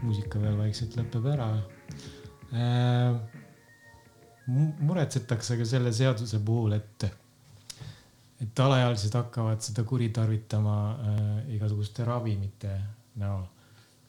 [0.00, 1.46] muusika veel vaikselt lõpeb ära
[2.52, 3.16] äh,.
[4.80, 7.04] muretsetakse ka selle seaduse puhul, et,
[8.44, 12.74] et alaealised hakkavad seda kuritarvitama äh, igasuguste ravimite
[13.20, 13.46] näol.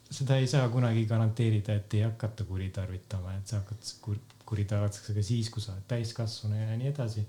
[0.10, 5.24] seda ei saa kunagi garanteerida, et ei hakata kuritarvitama, et sa hakkad kur, kuritarvitatakse ka
[5.24, 7.24] siis, kui sa oled täiskasvanu ja nii edasi.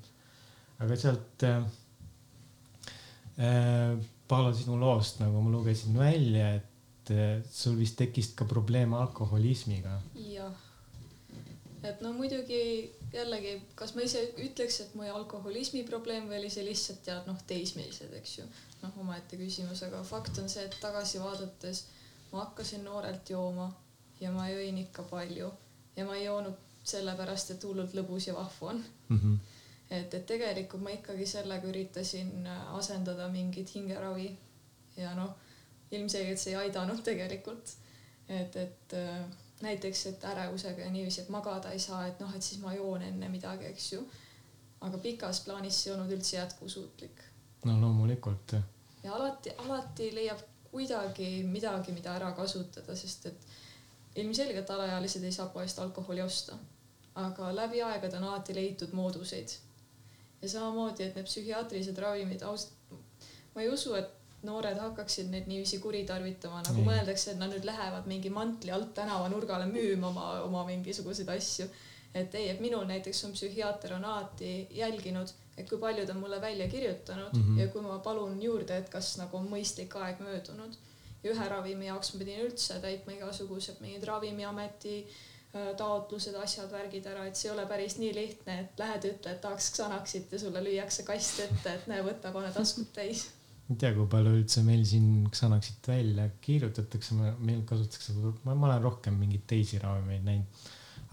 [0.82, 1.62] aga sealt äh,
[3.38, 6.71] äh, Paolo, sinu loost nagu ma lugesin välja, et
[7.50, 10.00] sul vist tekkis ka probleem alkoholismiga.
[10.14, 10.52] jah,
[11.82, 16.64] et no muidugi jällegi, kas ma ise ütleks, et mu alkoholismi probleem või oli see
[16.66, 18.46] lihtsalt tead noh, teismelised, eks ju.
[18.82, 21.84] noh, omaette küsimus, aga fakt on see, et tagasi vaadates
[22.32, 23.68] ma hakkasin noorelt jooma
[24.20, 25.50] ja ma jõin ikka palju
[25.96, 29.18] ja ma ei joonud sellepärast, et hullult lõbus ja vahva on mm.
[29.18, 29.38] -hmm.
[29.90, 32.46] et, et tegelikult ma ikkagi sellega üritasin
[32.78, 34.36] asendada mingit hingeravi
[34.96, 35.36] ja noh,
[35.92, 37.76] ilmselgelt see ei aidanud tegelikult.
[38.28, 39.24] et, et äh,
[39.62, 43.02] näiteks, et ärevusega ja niiviisi, et magada ei saa, et noh, et siis ma joon
[43.02, 44.04] enne midagi, eks ju.
[44.80, 47.22] aga pikas plaanis see ei olnud üldse jätkusuutlik.
[47.64, 48.56] no loomulikult.
[49.02, 53.48] ja alati, alati leiab kuidagi midagi, mida ära kasutada, sest et
[54.16, 56.56] ilmselgelt alaealised ei saa poest alkoholi osta
[57.14, 59.48] aga läbi aegade on alati leitud mooduseid.
[60.42, 62.72] ja samamoodi, et need psühhiaatrilised ravimid, ausalt,
[63.54, 64.08] ma ei usu, et
[64.46, 66.90] noored hakkaksid neid niiviisi kuritarvitama, nagu mm.
[66.90, 71.68] mõeldakse, et nad nüüd lähevad mingi mantli alt tänavanurgale müüma oma, oma mingisuguseid asju.
[72.14, 76.20] et ei, et minul näiteks on psühhiaater on alati jälginud, et kui palju ta on
[76.20, 77.60] mulle välja kirjutanud mm -hmm.
[77.60, 80.74] ja kui ma palun juurde, et kas nagu on mõistlik aeg möödunud.
[81.24, 85.06] ja ühe ravimi jaoks ma pidin üldse täitma igasugused mingid Ravimiameti
[85.52, 89.36] Äh, taotlused, asjad, värgid ära, et see ei ole päris nii lihtne, et lähed, ütled,
[89.42, 93.26] tahaks Xanaxit ja sulle lüüakse kast ette, et näe, võta, pane taskud täis.
[93.70, 98.82] Ei tea, kui palju üldse meil siin Xanaxit välja kirjutatakse, meil kasutatakse, ma, ma olen
[98.84, 100.66] rohkem mingeid teisi ravimeid näinud.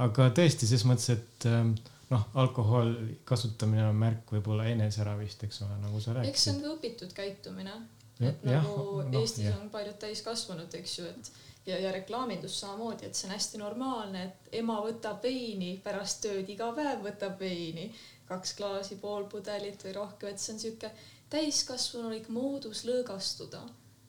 [0.06, 1.76] aga tõesti, ses mõttes, et ähm,
[2.10, 6.34] noh, alkoholi kasutamine on märk võib-olla eneseravist, eks ole, nagu sa rääkisid.
[6.34, 7.76] eks see on ka õpitud käitumine.
[8.20, 9.56] et ja, nagu no, Eestis ja.
[9.62, 11.32] on paljud täiskasvanud, eks ju, et
[11.70, 16.50] ja, ja reklaamindus samamoodi, et see on hästi normaalne, et ema võtab veini pärast tööd,
[16.50, 17.90] iga päev võtab veini,
[18.30, 20.92] kaks klaasi, pool pudelit või rohkem, et see on sihuke
[21.30, 23.62] täiskasvanulik moodus lõõgastuda.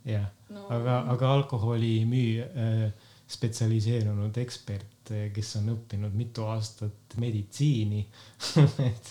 [0.05, 2.85] jah no., aga, aga alkoholimüü äh,
[3.31, 5.01] spetsialiseerunud ekspert
[5.35, 8.01] kes on õppinud mitu aastat meditsiini
[8.89, 9.11] et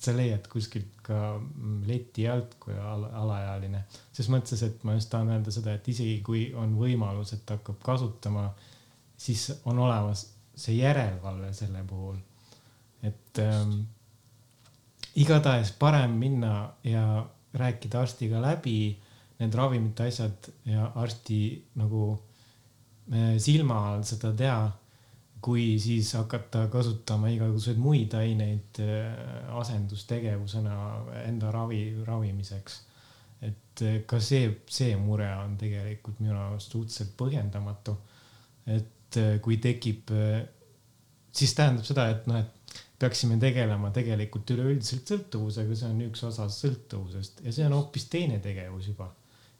[0.00, 1.34] sa leiad kuskilt ka
[1.86, 3.84] leti alt kui ala, alaealine.
[4.12, 7.58] ses mõttes, et ma just tahan öelda seda, et isegi kui on võimalus, et ta
[7.58, 8.46] hakkab kasutama,
[9.16, 12.16] siis on olemas see järelevalve selle puhul.
[13.02, 13.82] et ähm,
[15.20, 18.78] igatahes parem minna ja rääkida arstiga läbi
[19.38, 21.38] need ravimite asjad ja arsti
[21.80, 22.06] nagu
[23.12, 24.70] äh, silma all seda teha
[25.44, 29.12] kui siis hakata kasutama igasuguseid muid aineid äh,
[29.60, 30.76] asendustegevusena
[31.26, 32.80] enda ravi, ravimiseks.
[33.42, 37.96] et äh, ka see, see mure on tegelikult minu arust suhteliselt põhjendamatu.
[38.66, 38.90] et
[39.44, 40.08] kui tekib,
[41.30, 42.53] siis tähendab seda, et noh, et
[43.04, 48.40] peaksime tegelema tegelikult üleüldiselt sõltuvusega, see on üks osa sõltuvusest ja see on hoopis teine
[48.44, 49.10] tegevus juba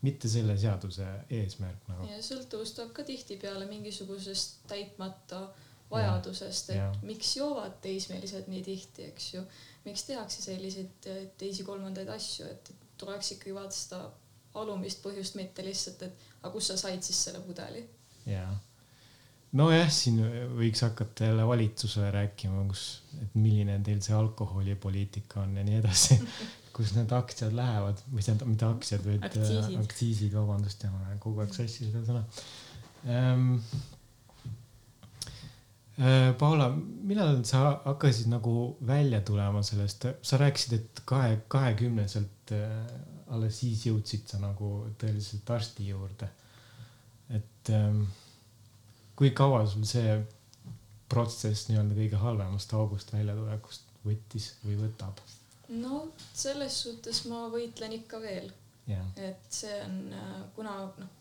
[0.04, 2.08] mitte selle seaduse eesmärk nagu.
[2.10, 5.46] ja sõltuvus tuleb ka tihtipeale mingisugusest täitmata
[5.90, 6.90] vajadusest, et ja.
[7.06, 9.44] miks joovad teismelised nii tihti, eks ju.
[9.84, 14.02] miks tehakse selliseid äh, teisi-kolmandaid asju, et tuleks ikkagi vaadata seda
[14.60, 17.84] alumist põhjust, mitte lihtsalt, et aga kust sa said siis selle pudeli.
[18.26, 18.50] jaa.
[19.54, 20.20] Nojah, siin
[20.58, 22.84] võiks hakata jälle valitsusele rääkima, kus,
[23.22, 26.18] et milline teil see alkoholipoliitika on ja nii edasi
[26.74, 31.44] kus need aktsiad lähevad või tähendab, mitte aktsiad, vaid aktsiisid, aktsiisid, vabandust, ja ma kogu
[31.44, 32.24] aeg sassi seda sõna.
[33.04, 33.60] Ähm,
[35.94, 36.72] Äh, Paula,
[37.06, 42.72] millal sa hakkasid nagu välja tulema sellest, sa rääkisid, et kahe, kahekümneselt äh,
[43.30, 46.28] alles siis jõudsid sa nagu tõeliselt arsti juurde.
[47.30, 48.02] et ähm,
[49.16, 50.18] kui kaua sul see
[51.08, 55.20] protsess nii-öelda kõige halvemast august väljatulekust võttis või võtab?
[55.68, 58.50] no selles suhtes ma võitlen ikka veel.
[59.16, 61.12] et see on, äh, kuna noh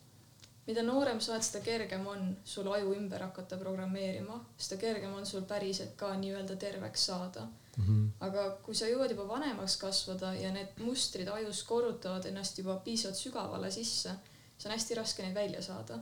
[0.68, 5.28] mida noorem sa oled, seda kergem on sul aju ümber hakata programmeerima, seda kergem on
[5.28, 7.84] sul päriselt ka nii-öelda terveks saada mm.
[7.86, 8.06] -hmm.
[8.28, 13.20] aga kui sa jõuad juba vanemaks kasvada ja need mustrid ajus korrutavad ennast juba piisavalt
[13.20, 14.16] sügavale sisse,
[14.58, 16.00] siis on hästi raske neid välja saada.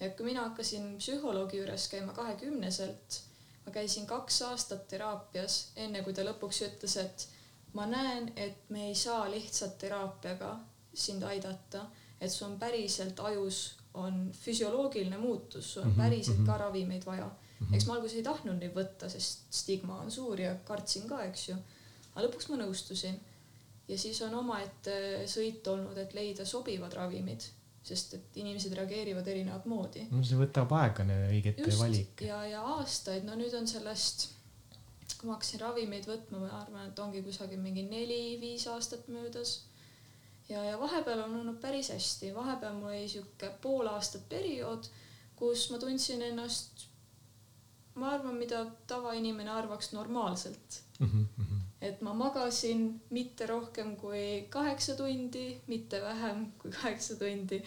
[0.00, 3.20] Ja kui mina hakkasin psühholoogi juures käima kahekümneselt,
[3.66, 7.28] ma käisin kaks aastat teraapias, enne kui ta lõpuks ütles, et
[7.74, 10.54] ma näen, et me ei saa lihtsalt teraapiaga
[10.94, 11.86] sind aidata,
[12.20, 16.60] et sul on päriselt ajus on füsioloogiline muutus, sul on mhm, päriselt ka mhm.
[16.60, 17.30] ravimeid vaja.
[17.60, 17.74] Mhm.
[17.74, 21.48] eks ma alguses ei tahtnud neid võtta, sest stigma on suur ja kartsin ka, eks
[21.48, 21.56] ju.
[22.14, 23.18] aga lõpuks ma nõustusin.
[23.88, 27.48] ja siis on omaette sõit olnud, et leida sobivad ravimid,
[27.82, 30.06] sest et inimesed reageerivad erinevat moodi.
[30.10, 32.24] no see võtab aega, õigete valik.
[32.26, 34.28] ja, ja aastaid, no nüüd on sellest,
[35.18, 39.60] kui ma hakkasin ravimeid võtma, ma arvan, et ongi kusagil mingi neli-viis aastat möödas
[40.48, 44.88] ja, ja vahepeal on olnud päris hästi, vahepeal mul oli sihuke pool aastat periood,
[45.36, 46.86] kus ma tundsin ennast,
[47.98, 51.06] ma arvan, mida tavainimene arvaks normaalselt mm.
[51.06, 51.47] -hmm.
[51.80, 57.62] Et ma magasin mitte rohkem kui kaheksa tundi, mitte vähem kui kaheksa tundi.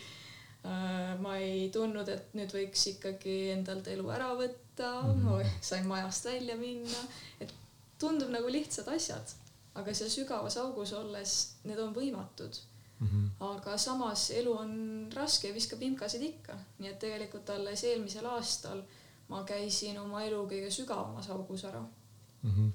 [0.66, 5.24] Äh, ma ei tundnud, et nüüd võiks ikkagi endalt elu ära võtta mm, -hmm.
[5.26, 7.06] ma sain majast välja minna,
[7.42, 7.54] et
[7.98, 9.34] tundub nagu lihtsad asjad,
[9.74, 12.60] aga seal sügavas augus olles need on võimatud
[13.00, 13.08] mm.
[13.08, 13.30] -hmm.
[13.56, 14.72] aga samas elu on
[15.16, 18.84] raske ja viskab imkasid ikka, nii et tegelikult alles eelmisel aastal
[19.30, 22.52] ma käisin oma elu kõige sügavamas augus ära mm.
[22.52, 22.72] -hmm.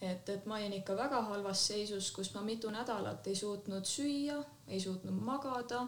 [0.00, 4.38] Et, et ma olin ikka väga halvas seisus, kus ma mitu nädalat ei suutnud süüa,
[4.68, 5.86] ei suutnud magada,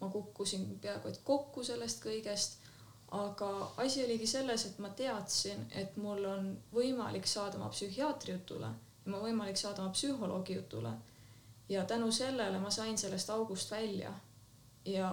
[0.00, 2.62] ma kukkusin peaaegu et kokku sellest kõigest
[3.12, 8.70] aga asi oligi selles, et ma teadsin, et mul on võimalik saada oma psühhiaatri jutule
[9.04, 10.92] ja on võimalik saada oma psühholoogi jutule.
[11.68, 14.12] ja tänu sellele ma sain sellest august välja.
[14.84, 15.10] ja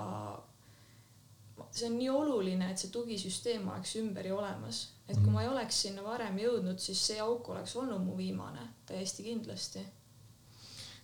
[1.71, 5.33] see on nii oluline, et see tugisüsteem oleks ümber ja olemas, et kui mhm.
[5.33, 9.85] ma ei oleks sinna varem jõudnud, siis see auk oleks olnud mu viimane, täiesti kindlasti.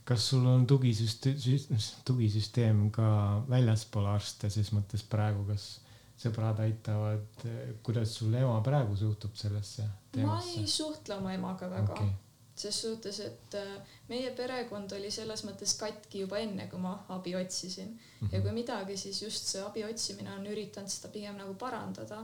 [0.06, 3.08] kas sul on tugisüsteem, tugisüsteem ka
[3.50, 5.80] väljaspool arste, ses mõttes praegu, kas
[6.22, 7.48] sõbrad aitavad,
[7.84, 9.88] kuidas sul ema praegu suhtub sellesse
[10.24, 12.14] ma ei suhtle oma emaga väga okay.
[12.56, 17.36] ses suhtes, et äh, meie perekond oli selles mõttes katki juba enne, kui ma abi
[17.36, 18.34] otsisin mm -hmm.
[18.34, 22.24] ja kui midagi, siis just see abi otsimine on üritanud seda pigem nagu parandada,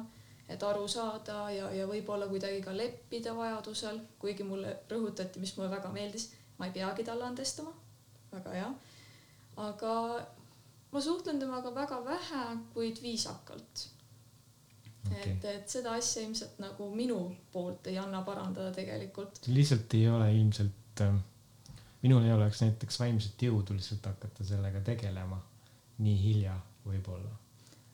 [0.54, 5.72] et aru saada ja, ja võib-olla kuidagi ka leppida vajadusel, kuigi mulle rõhutati, mis mulle
[5.72, 7.74] väga meeldis, ma ei peagi talle andestama,
[8.34, 8.70] väga hea.
[9.70, 9.96] aga
[10.92, 13.88] ma suhtlen temaga väga vähe, kuid viisakalt
[15.08, 15.32] okay..
[15.32, 17.20] et, et seda asja ilmselt nagu minu
[17.54, 19.44] poolt ei anna parandada tegelikult.
[19.48, 21.16] lihtsalt ei ole ilmselt äh,,
[22.02, 25.40] minul ei oleks näiteks vaimset jõudu lihtsalt hakata sellega tegelema
[26.02, 27.41] nii hilja võib-olla.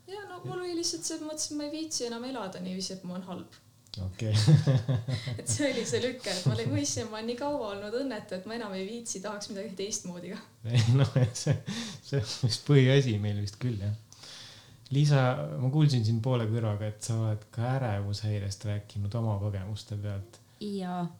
[0.08, 2.98] Ja no mul oli lihtsalt see, ma mõtlesin, et ma ei viitsi enam elada niiviisi,
[2.98, 3.64] et mul on halb
[4.06, 4.98] okei okay.
[5.40, 8.50] et see oli see lüke, et ma mõistsin, ma olen nii kaua olnud õnnetu, et
[8.50, 10.42] ma enam ei viitsi, tahaks midagi teistmoodi ka.
[11.00, 11.56] noh, see,
[12.06, 13.96] see on vist põhiasi meil vist küll jah.
[14.96, 15.22] Liisa,
[15.60, 20.40] ma kuulsin sind poole kõrvaga, et sa oled ka ärevushäirest rääkinud oma kogemuste pealt.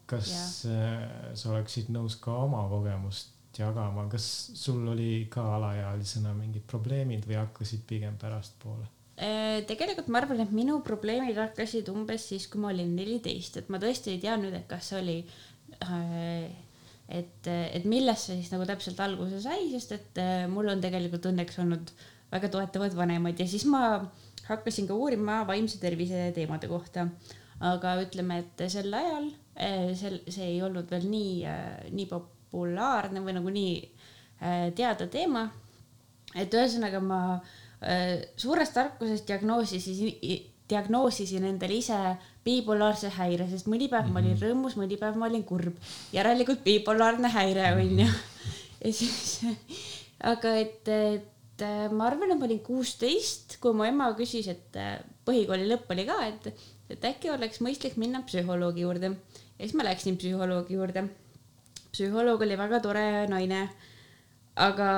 [0.10, 0.46] kas ja.
[0.74, 7.26] Äh, sa oleksid nõus ka oma kogemust jagama, kas sul oli ka alaealisena mingid probleemid
[7.28, 8.88] või hakkasid pigem pärastpoole?
[9.18, 13.72] Äh, tegelikult ma arvan, et minu probleemid hakkasid umbes siis, kui ma olin neliteist, et
[13.74, 15.16] ma tõesti ei teadnud, et kas see oli,
[15.82, 16.44] äh,
[17.10, 21.26] et, et millest see siis nagu täpselt alguse sai, sest et äh, mul on tegelikult
[21.32, 21.96] õnneks olnud
[22.30, 23.82] väga toetavad vanemad ja siis ma
[24.52, 27.10] hakkasin ka uurima vaimse tervise teemade kohta.
[27.58, 29.32] aga ütleme, et sel ajal
[29.98, 31.32] sel, see ei olnud veel nii,
[31.90, 32.06] nii
[32.52, 33.78] populaarne või nagu nii
[34.78, 35.48] teada teema.
[36.36, 40.16] et ühesõnaga ma äh, Äh, suurest tarkusest diagnoosisin,
[40.70, 41.98] diagnoosisin endale ise
[42.46, 44.14] bipolaarse häire, sest mõni päev mm -hmm.
[44.14, 44.44] ma olin mhm.
[44.46, 45.76] rõõmus, mõni päev ma olin kurb.
[46.12, 48.08] järelikult bipolaarne häire on ju.
[48.84, 49.46] ja siis,
[50.24, 54.98] aga et, et ma arvan, et ma olin kuusteist, kui mu ema küsis, et äh,
[55.26, 56.54] põhikooli lõpp oli ka, et,
[56.90, 59.14] et äkki oleks mõistlik minna psühholoogi juurde.
[59.60, 61.10] ja siis ma läksin psühholoogi juurde.
[61.98, 63.66] Psühholoog oli väga tore naine,
[64.56, 64.92] aga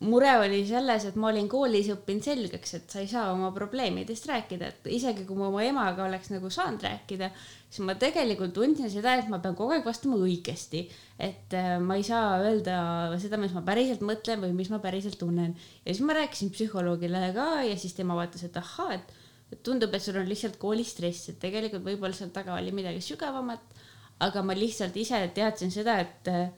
[0.00, 4.24] mure oli selles, et ma olin koolis õppinud selgeks, et sa ei saa oma probleemidest
[4.30, 7.28] rääkida, et isegi kui ma oma emaga oleks nagu saanud rääkida,
[7.68, 10.86] siis ma tegelikult tundsin seda, et ma pean kogu aeg vastama õigesti.
[11.20, 12.78] et äh, ma ei saa öelda
[13.20, 15.52] seda, mis ma päriselt mõtlen või mis ma päriselt tunnen.
[15.84, 19.12] ja siis ma rääkisin psühholoogile ka ja siis tema vaatas, et ahhaa, et,
[19.52, 23.79] et tundub, et sul on lihtsalt koolistress, et tegelikult võib-olla seal taga oli midagi sügavamat.
[24.20, 26.48] Aga ma lihtsalt ise teadsin seda, et äh,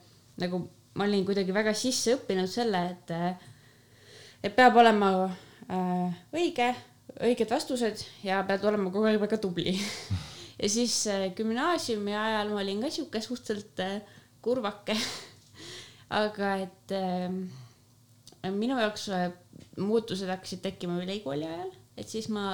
[0.43, 0.65] nagu
[0.99, 3.13] ma olin kuidagi väga sisse õppinud selle, et,
[4.43, 6.73] et peab olema äh, õige,
[7.23, 9.77] õiged vastused ja pead olema kogu aeg väga tubli.
[10.63, 13.97] Ja siis äh, gümnaasiumi ajal ma olin ka sihuke suhteliselt äh,
[14.45, 14.95] kurvake.
[16.23, 19.33] Aga et äh, minu jaoks äh,
[19.81, 22.45] muutused hakkasid tekkima ülikooli ajal, et siis ma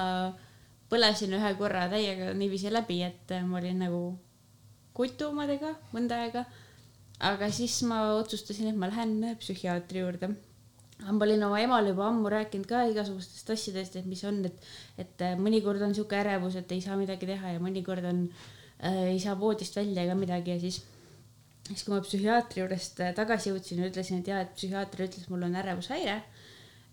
[0.89, 4.01] põlesin ühe korra täiega niiviisi läbi, et äh, ma olin nagu
[4.99, 6.43] kutu omadega mõnda aega
[7.19, 10.29] aga siis ma otsustasin, et ma lähen psühhiaatri juurde.
[10.99, 14.65] ma olin oma emale juba ammu rääkinud ka igasugustest asjadest, et mis on, et,
[14.99, 18.25] et äh, mõnikord on sihuke ärevus, et ei saa midagi teha ja mõnikord on
[18.83, 20.81] äh,, ei saa voodist välja ega midagi ja siis,
[21.69, 25.47] siis kui ma psühhiaatri juurest äh, tagasi jõudsin, ütlesin, et jaa, et psühhiaater ütles, mul
[25.47, 26.38] on ärevushäire äh,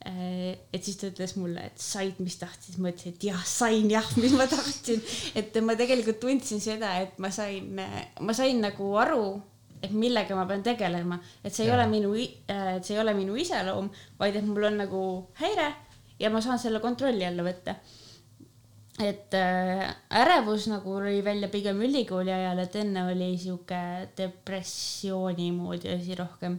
[0.06, 4.06] et siis ta ütles mulle, et said, mis tahtsid, ma ütlesin, et jah, sain jah,
[4.22, 5.02] mis ma tahtsin.
[5.34, 9.26] et ma tegelikult tundsin seda, et ma sain, ma sain nagu aru
[9.82, 11.76] et millega ma pean tegelema, et see ei ja.
[11.76, 13.90] ole minu, äh, et see ei ole minu iseloom,
[14.20, 15.02] vaid et mul on nagu
[15.40, 15.68] häire
[16.20, 17.76] ja ma saan selle kontrolli alla võtta.
[19.04, 19.84] et äh,
[20.22, 23.80] ärevus nagu oli välja pigem ülikooli ajal, et enne oli sihuke
[24.16, 26.56] depressiooni moodi asi rohkem.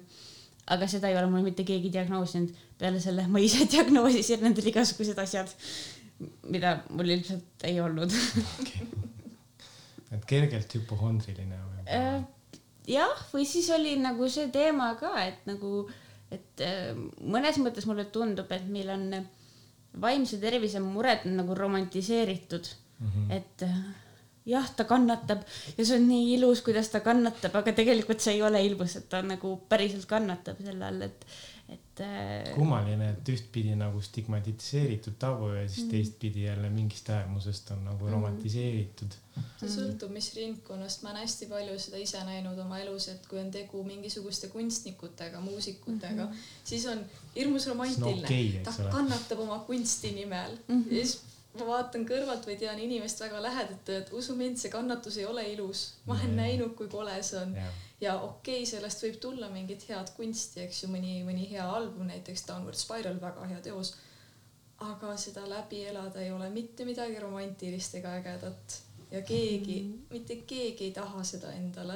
[0.74, 5.20] Aga seda ei ole mul mitte keegi diagnoosinud, peale selle ma ise diagnoosisin endale igasugused
[5.24, 5.51] asjad,
[6.51, 8.13] mida mul ilmselt ei olnud
[8.61, 8.88] okay..
[10.15, 11.86] et kergelt hüpohondriline või?
[11.93, 12.20] Äh,
[12.89, 15.86] jah, või siis oli nagu see teema ka, et nagu,
[16.34, 16.91] et äh,
[17.22, 19.07] mõnes mõttes mulle tundub, et meil on
[20.01, 22.68] vaimse tervise mured nagu romantiseeritud
[22.99, 23.32] mm, -hmm.
[23.34, 23.78] et äh,
[24.48, 25.43] jah, ta kannatab
[25.78, 29.10] ja see on nii ilus, kuidas ta kannatab, aga tegelikult see ei ole ilus, et
[29.12, 31.28] ta nagu päriselt kannatab selle all, et,
[31.74, 32.50] et äh....
[32.56, 35.91] kummaline, et ühtpidi nagu stigmatiseeritud tabu ja siis mm.
[35.91, 38.16] teistpidi jälle mingist äärmusest on nagu mm.
[38.16, 39.20] romantiseeritud.
[39.60, 43.41] see sõltub, mis ringkonnast, ma olen hästi palju seda ise näinud oma elus, et kui
[43.43, 46.52] on tegu mingisuguste kunstnikutega, muusikutega mm, -hmm.
[46.64, 47.04] siis on
[47.36, 48.32] hirmus romantiline no.
[48.32, 50.93] Okay, ta kannatab oma kunsti nimel mm -hmm.
[50.93, 51.27] ja siis
[51.60, 55.43] ma vaatan kõrvalt või tean inimest väga lähedalt, et usu mind, see kannatus ei ole
[55.53, 55.93] ilus.
[56.05, 56.41] ma olen mm.
[56.43, 60.62] näinud, kui kole see on yeah ja okei okay,, sellest võib tulla mingit head kunsti,
[60.66, 63.95] eks ju, mõni, mõni hea album, näiteks Downward Spiral, väga hea teos.
[64.78, 68.76] aga seda läbi elada ei ole mitte midagi romantilist ega ägedat
[69.12, 70.12] ja keegi mm, -hmm.
[70.12, 71.95] mitte keegi ei taha seda endale.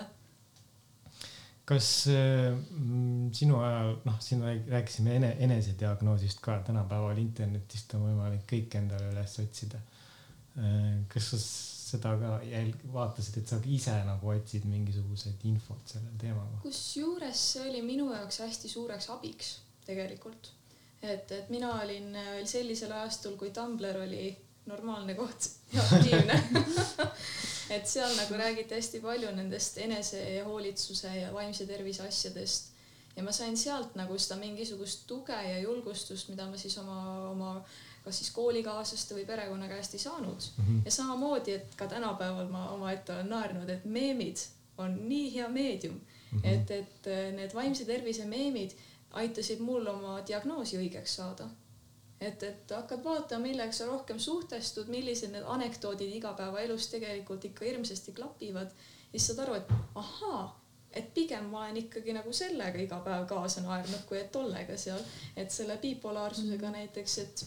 [1.72, 2.51] Kas äh,
[3.36, 9.38] sinu ajal, noh, siin rääkisime ene, enesediagnoosist ka, tänapäeval internetist on võimalik kõik endale üles
[9.43, 9.80] otsida
[10.59, 11.03] äh,.
[11.11, 11.41] kas sa
[11.91, 16.63] seda ka jälg-, vaatasid, et sa ise nagu otsid mingisugused infot selle teema kohta?
[16.67, 19.57] kusjuures see oli minu jaoks hästi suureks abiks
[19.88, 20.51] tegelikult.
[21.01, 24.30] et, et mina olin veel sellisel ajastul, kui Tumblr oli
[24.67, 26.38] normaalne koht ja aktiivne
[27.72, 32.72] et seal nagu räägiti hästi palju nendest enesehoolitsuse ja vaimse tervise asjadest
[33.15, 36.99] ja ma sain sealt nagu seda mingisugust tuge ja julgustust, mida ma siis oma,
[37.30, 37.53] oma
[38.05, 40.63] kas siis koolikaaslaste või perekonna käest ei saanud mm.
[40.65, 40.82] -hmm.
[40.86, 44.45] ja samamoodi, et ka tänapäeval ma omaette olen naernud, et meemid
[44.78, 46.47] on nii hea meedium mm, -hmm.
[46.53, 48.72] et, et need vaimse tervise meemid
[49.11, 51.49] aitasid mul oma diagnoosi õigeks saada.
[52.22, 58.13] Et, et hakkad vaatama, millega sa rohkem suhtestud, millised need anekdoodid igapäevaelus tegelikult ikka hirmsasti
[58.17, 58.74] klapivad,
[59.11, 60.43] siis saad aru, et ahaa
[60.93, 64.99] et pigem ma olen ikkagi nagu sellega iga päev kaasa naernud, kui et tollega seal,
[65.39, 66.74] et selle bipolaarsusega mm.
[66.80, 67.45] näiteks, et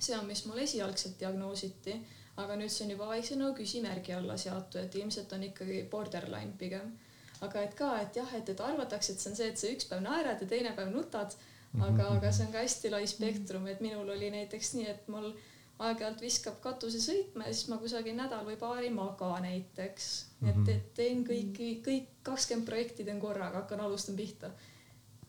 [0.00, 1.98] see on, mis mul esialgselt diagnoositi,
[2.40, 6.56] aga nüüd see on juba vaikselt nagu küsimärgi alla seatud, et ilmselt on ikkagi borderline
[6.58, 6.96] pigem.
[7.40, 9.86] aga et ka, et jah, et, et arvatakse, et see on see, et sa üks
[9.88, 11.36] päev naerad ja teine päev nutad,
[11.78, 15.30] aga aga see on ka hästi lai spektrum, et minul oli näiteks nii, et mul
[15.80, 20.10] aeg-ajalt viskab katuse sõitma ja siis ma kusagil nädal või paar ei maga näiteks
[20.42, 20.68] et, mhm.
[20.68, 24.50] et teen kõiki, kõik kakskümmend projekti teen korraga, hakkan, alustan pihta.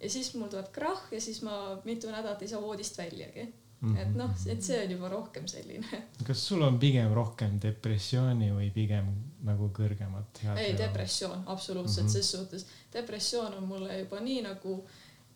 [0.02, 3.48] ja siis mul tuleb krahh ja siis ma mitu nädalat ei saa voodist väljagi
[3.82, 6.02] et noh, et see on juba rohkem selline.
[6.28, 9.08] kas sul on pigem rohkem depressiooni või pigem
[9.48, 10.44] nagu kõrgemat?
[10.54, 12.14] ei, depressioon absoluutselt mm -hmm.
[12.14, 12.66] ses suhtes.
[12.94, 14.84] depressioon on mulle juba nii nagu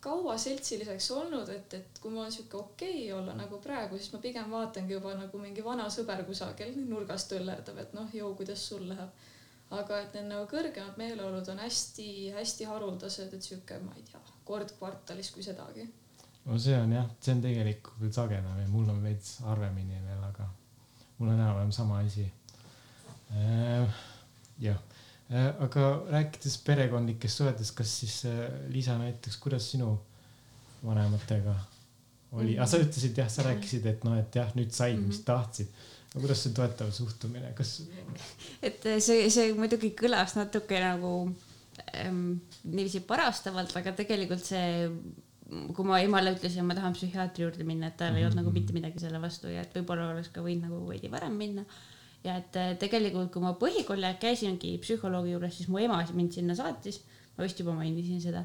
[0.06, 4.22] kaua seltsiliseks olnud, et, et kui on sihuke okei okay olla nagu praegu, siis ma
[4.22, 8.86] pigem vaatangi juba nagu mingi vana sõber kusagil nurgas töllerdab, et noh, joo, kuidas sul
[8.92, 9.26] läheb.
[9.76, 14.70] aga et need nagu kõrgemad meeleolud on hästi-hästi haruldased, et sihuke, ma ei tea, kord
[14.78, 15.88] kvartalis, kui sedagi
[16.46, 20.22] no see on jah, see on tegelikult veel sagedam ja mul on veits harvemini veel,
[20.28, 20.46] aga
[21.18, 22.28] mul on enam-vähem sama asi
[23.34, 23.98] äh,.
[24.62, 24.78] jah
[25.34, 29.98] aga rääkides perekondlikest suhetest, kas siis äh, Liisa näiteks, kuidas sinu
[30.84, 31.54] vanematega
[32.32, 32.62] oli mm, -hmm.
[32.62, 35.06] ah, sa ütlesid jah, sa rääkisid, et noh, et jah, nüüd said mm, -hmm.
[35.06, 35.24] mis mhm.
[35.24, 35.68] tahtsid
[36.16, 37.82] aga kuidas see toetav suhtumine, kas?
[38.64, 41.12] et see, see muidugi kõlas natuke nagu
[41.92, 44.88] ähm, niiviisi parastavalt, aga tegelikult see
[45.46, 48.18] kui ma emale ütlesin, ma tahan psühhiaatri juurde minna, et tal mm -hmm.
[48.18, 48.80] ei olnud nagu mitte mhm.
[48.80, 51.64] midagi selle vastu ja et võib-olla oleks ka võinud nagu veidi varem minna.
[52.24, 56.56] Ja et äh, tegelikult, kui ma põhikooli käisingi psühholoogi juures, siis mu ema mind sinna
[56.58, 57.02] saatis,
[57.36, 58.44] ma vist juba mainisin seda.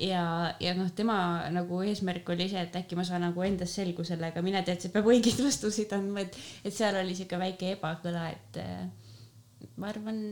[0.00, 0.22] ja,
[0.62, 4.42] ja noh, tema nagu eesmärk oli see, et äkki ma saan nagu endas selgusele, aga
[4.42, 8.60] mine tea, et peab õigeid vastuseid andma, et, et seal oli sihuke väike ebakõla, et
[8.62, 8.86] äh,
[9.76, 10.22] ma arvan,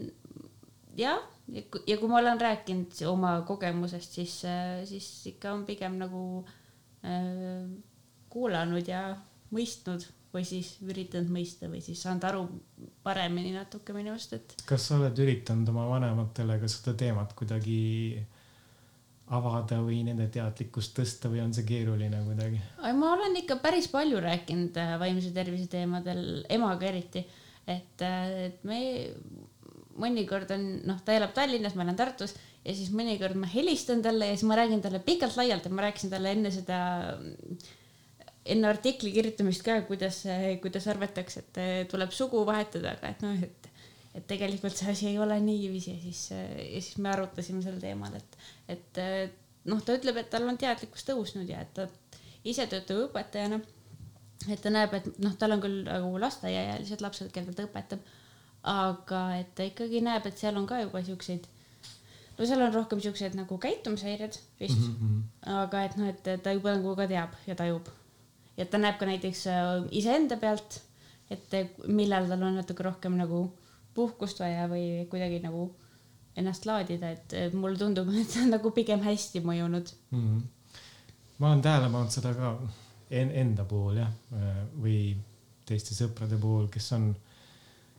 [0.98, 1.20] jah.
[1.88, 6.20] Ja kui ma olen rääkinud oma kogemusest, siis, äh, siis ikka on pigem nagu
[7.00, 7.64] äh,
[8.28, 9.02] kuulanud ja
[9.54, 10.04] mõistnud
[10.34, 12.42] või siis üritanud mõista või siis saanud aru
[13.04, 14.56] paremini natuke minu arust, et.
[14.68, 17.78] kas sa oled üritanud oma vanematele ka seda teemat kuidagi
[19.34, 22.60] avada või nende teadlikkust tõsta või on see keeruline kuidagi?
[23.00, 27.24] ma olen ikka päris palju rääkinud äh, vaimse tervise teemadel, emaga eriti,
[27.66, 28.80] et, äh, et me
[29.98, 34.30] mõnikord on, noh, ta elab Tallinnas, ma elan Tartus ja siis mõnikord ma helistan talle
[34.30, 36.78] ja siis ma räägin talle pikalt-laialt ja ma rääkisin talle enne seda,
[38.54, 40.22] enne artikli kirjutamist ka, kuidas,
[40.62, 43.68] kuidas arvatakse, et tuleb sugu vahetada, aga et noh, et,
[44.18, 48.16] et tegelikult see asi ei ole niiviisi ja siis, ja siis me arutasime sel teemal,
[48.18, 48.38] et,
[48.74, 49.02] et
[49.68, 51.88] noh, ta ütleb, et tal on teadlikkus tõusnud ja et ta
[52.48, 53.60] ise töötab õpetajana.
[54.48, 58.02] et ta näeb, et noh, tal on küll nagu lasteaiaealised lapsed, keda ta õpetab,
[58.68, 61.46] aga et ta ikkagi näeb, et seal on ka juba siukseid
[62.38, 65.54] no seal on rohkem siuksed nagu käitumishäired vist mm, -hmm.
[65.54, 67.88] aga et noh, et ta juba nagu ka teab ja tajub.
[68.58, 70.80] Ja ta näeb ka näiteks äh, iseenda pealt,
[71.30, 71.54] et
[71.86, 73.44] millal tal on natuke rohkem nagu
[73.94, 75.68] puhkust vaja või kuidagi nagu
[76.38, 80.20] ennast laadida, et mulle tundub, et see on nagu pigem hästi mõjunud mm.
[80.20, 80.42] -hmm.
[81.38, 82.52] ma olen tähele pannud seda ka
[83.10, 84.12] en enda puhul jah,
[84.76, 85.16] või
[85.68, 87.10] teiste sõprade puhul, kes on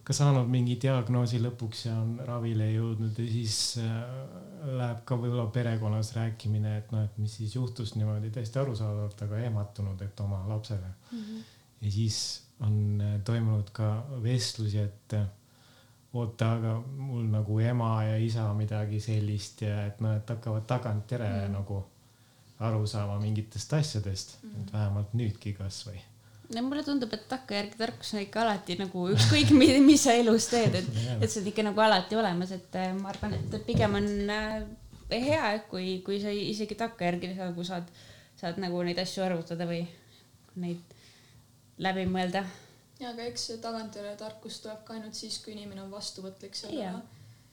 [0.09, 3.99] ka saanud mingi diagnoosi lõpuks ja on ravile jõudnud ja siis äh,
[4.65, 9.43] läheb ka võib-olla perekonnas rääkimine, et noh, et mis siis juhtus niimoodi täiesti arusaadavalt, aga
[9.45, 11.19] ehmatunud, et oma lapsele mm.
[11.19, 11.45] -hmm.
[11.85, 12.17] ja siis
[12.65, 13.91] on äh, toimunud ka
[14.23, 15.29] vestlusi, et äh,
[16.13, 21.47] oota, aga mul nagu ema ja isa midagi sellist ja et noh, et hakkavad tagantjärele
[21.47, 21.57] mm -hmm.
[21.59, 21.85] nagu
[22.59, 24.61] aru saama mingitest asjadest mm, -hmm.
[24.61, 26.01] et vähemalt nüüdki kasvõi
[26.55, 29.53] no mulle tundub, et takkajärgi tarkus on ikka alati nagu ükskõik,
[29.85, 33.11] mis sa elus teed, et, et see on ikka nagu alati olemas, et äh, ma
[33.13, 34.63] arvan, et pigem on äh,
[35.11, 37.91] hea, kui, kui sa isegi takkajärgi nagu saad,
[38.39, 39.83] saad nagu neid asju arvutada või
[40.59, 40.97] neid
[41.79, 42.43] läbi mõelda.
[42.99, 46.99] ja, aga eks see tagantjärele tarkus tuleb ka ainult siis, kui inimene on vastuvõtlik sellele.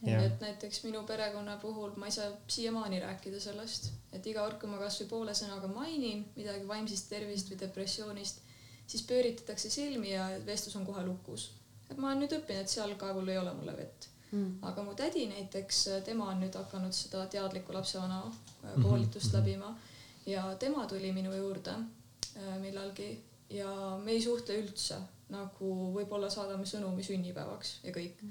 [0.06, 4.72] et näiteks minu perekonna puhul ma ei saa siiamaani rääkida sellest, et iga kord, kui
[4.72, 8.44] ma kasvõi poole sõnaga mainin midagi vaimsest tervist või depressioonist
[8.86, 11.50] siis pööritatakse silmi ja vestlus on kohe lukus.
[11.90, 14.58] et ma olen nüüd õppinud, et seal kaevul ei ole mulle vett mm..
[14.62, 19.38] aga mu tädi näiteks, tema on nüüd hakanud seda teadliku lapsevana äh, mhm, koolitust mm
[19.38, 19.40] -hmm.
[19.40, 19.78] läbima
[20.26, 23.10] ja tema tuli minu juurde äh, millalgi
[23.50, 28.24] ja me ei suhtle üldse, nagu võib-olla saadame sõnumi sünnipäevaks ja kõik.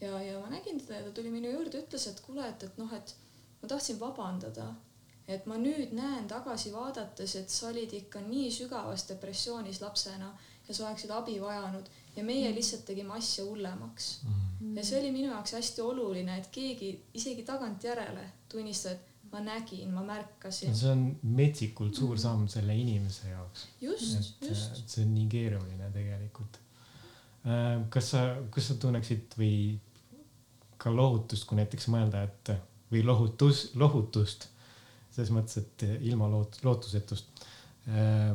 [0.00, 2.78] ja, ja ma nägin teda ja ta tuli minu juurde, ütles, et kuule, et, et
[2.78, 3.14] noh, et
[3.62, 4.74] ma tahtsin vabandada
[5.28, 10.30] et ma nüüd näen tagasi vaadates, et sa olid ikka nii sügavas depressioonis lapsena
[10.68, 12.56] ja sa oleksid abi vajanud ja meie mm.
[12.56, 14.76] lihtsalt tegime asja hullemaks mm..
[14.76, 19.92] ja see oli minu jaoks hästi oluline, et keegi isegi tagantjärele tunnistab, et ma nägin,
[19.92, 20.74] ma märkasin.
[20.76, 22.22] see on metsikult suur mm.
[22.24, 23.66] samm selle inimese jaoks.
[23.80, 24.82] just, just.
[24.86, 26.60] see on nii keeruline tegelikult.
[27.44, 29.54] Äh, kas sa, kas sa tunneksid või
[30.78, 32.54] ka lohutust, kui näiteks mõelda, et
[32.92, 34.48] või lohutus, lohutust
[35.18, 37.44] selles mõttes, et ilma loot-, lootusetust.
[37.90, 38.32] Äh,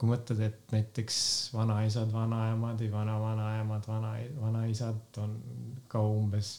[0.00, 1.16] kui mõtled, et näiteks
[1.54, 5.36] vanaisad, vanaemad või vana-vanaemad, vana, vanaisad on
[5.92, 6.56] ka umbes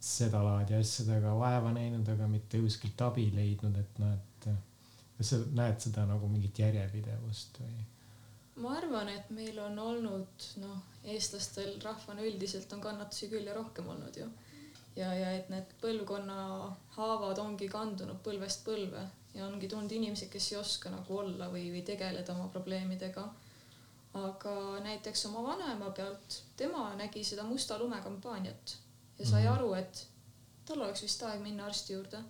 [0.00, 4.48] sedalaadi asjadega vaeva näinud, aga mitte kuskilt abi leidnud, et noh, et
[5.18, 7.86] kas sa näed seda nagu mingit järjepidevust või?
[8.62, 10.78] ma arvan, et meil on olnud noh,
[11.12, 14.26] eestlastel rahvana üldiselt on kannatusi küll ja rohkem olnud ju
[14.98, 16.38] ja, ja et need põlvkonna
[16.96, 21.68] haavad ongi kandunud põlvest põlve ja ongi tulnud inimesi, kes ei oska nagu olla või,
[21.74, 23.28] või tegeleda oma probleemidega.
[24.18, 28.76] aga näiteks oma vanaema pealt, tema nägi seda musta lume kampaaniat
[29.18, 29.54] ja sai mm -hmm.
[29.54, 30.06] aru, et
[30.64, 32.22] tal oleks vist aeg minna arsti juurde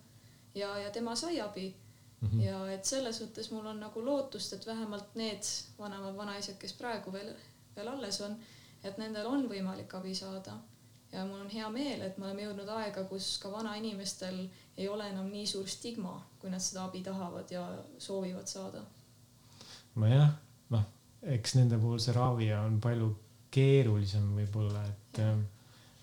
[0.55, 1.75] ja, ja tema sai abi
[2.21, 2.29] mm.
[2.29, 2.43] -hmm.
[2.43, 5.43] ja et selles mõttes mul on nagu lootust, et vähemalt need
[5.79, 7.35] vanemad vanaisad, kes praegu veel,
[7.77, 8.37] veel alles on,
[8.85, 10.59] et nendel on võimalik abi saada
[11.13, 14.43] ja mul on hea meel, et me oleme jõudnud aega, kus ka vanainimestel
[14.77, 17.65] ei ole enam nii suur stigma, kui nad seda abi tahavad ja
[17.99, 18.83] soovivad saada.
[19.99, 20.35] nojah,
[20.71, 20.85] noh,
[21.23, 23.15] eks nende puhul see ravi on palju
[23.51, 25.31] keerulisem võib-olla, et ja.
[25.33, 25.47] Äh,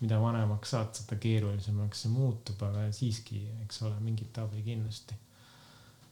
[0.06, 5.16] mida vanemaks saad, seda keerulisemaks see muutub, aga siiski, eks ole, mingit abi kindlasti.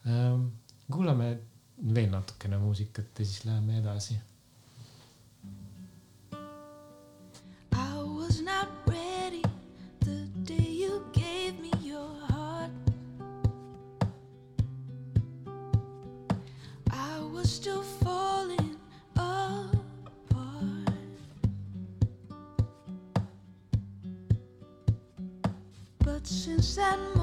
[0.08, 0.48] Ähm,
[0.92, 1.28] kuulame
[1.96, 4.18] veel natukene muusikat ja siis läheme edasi
[26.78, 27.23] and more.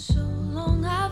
[0.00, 0.20] So
[0.52, 1.07] long I've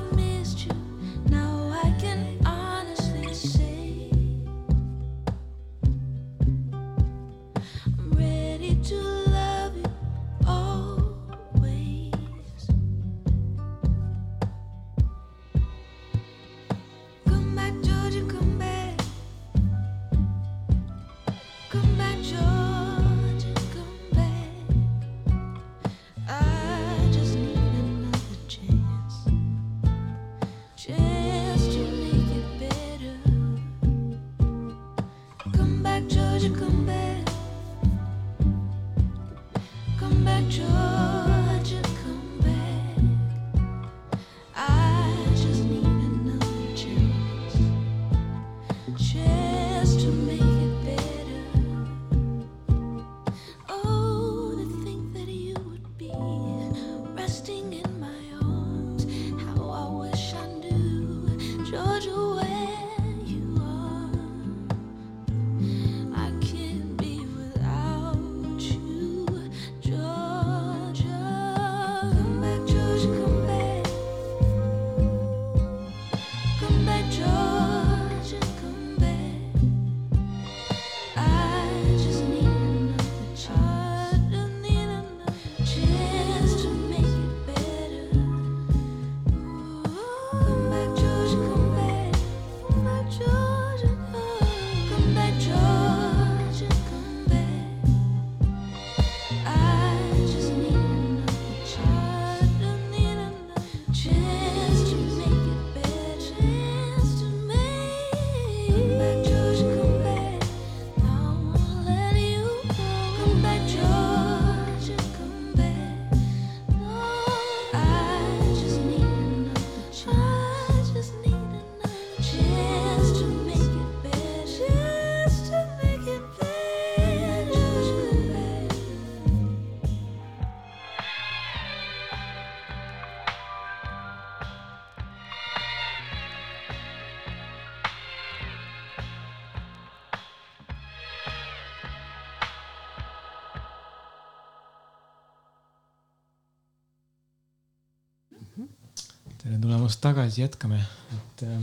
[150.06, 150.78] tagasi, jätkame,
[151.16, 151.62] et äh,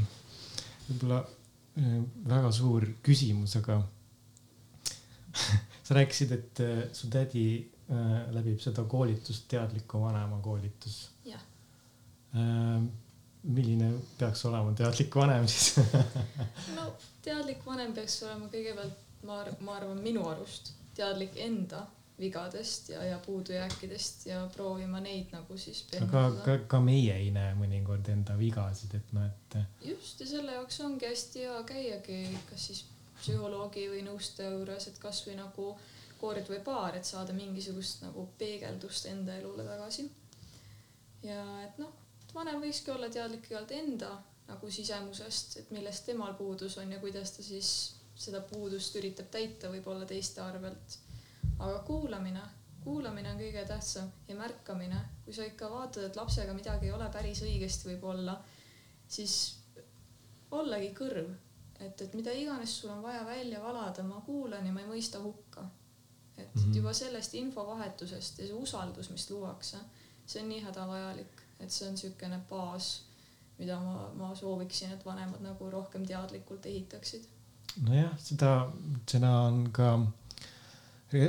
[0.89, 3.77] võib-olla äh, väga suur küsimus, aga
[5.85, 7.45] sa rääkisid, et äh, su tädi
[8.33, 10.95] läbib seda koolitust, teadliku vanema koolitus.
[11.27, 11.41] Jah,
[13.43, 15.75] milline peaks olema teadlik vanem siis?
[16.77, 16.87] No
[17.21, 21.83] teadlik vanem peaks olema kõigepealt, ma ma arvan minu arust teadlik enda
[22.19, 26.57] vigadest ja, ja puudujääkidest ja proovima neid nagu siis aga ka, pehmendada.
[26.67, 31.09] ka meie ei näe mõnikord enda vigasid, et noh, et just ja selle jaoks ongi
[31.09, 32.83] hästi hea käiagi kas siis
[33.23, 35.71] psühholoogi või nõustaja juures, et kasvõi nagu
[36.19, 40.09] kord või paar, et saada mingisugust nagu peegeldust enda elule tagasi.
[41.23, 41.91] ja et noh,
[42.35, 44.13] vanem võikski olla teadlik igalt enda
[44.47, 47.69] nagu sisemusest, et millest temal puudus on ja kuidas ta siis
[48.15, 50.99] seda puudust üritab täita võib-olla teiste arvelt.
[51.59, 52.41] Aga kuulamine,
[52.83, 57.09] kuulamine on kõige tähtsam ja märkamine, kui sa ikka vaatad, et lapsega midagi ei ole
[57.13, 58.35] päris õigesti võib-olla,
[59.07, 59.37] siis
[60.51, 61.31] ollagi kõrv,
[61.79, 65.21] et, et mida iganes sul on vaja välja valada, ma kuulan ja ma ei mõista
[65.23, 65.65] hukka.
[66.37, 66.61] et mm.
[66.61, 66.75] -hmm.
[66.75, 69.77] juba sellest infovahetusest ja see usaldus, mis luuakse,
[70.25, 73.05] see on nii hädavajalik, et see on niisugune baas,
[73.57, 77.27] mida ma, ma sooviksin, et vanemad nagu rohkem teadlikult ehitaksid.
[77.81, 78.71] nojah, seda,
[79.11, 79.99] seda on ka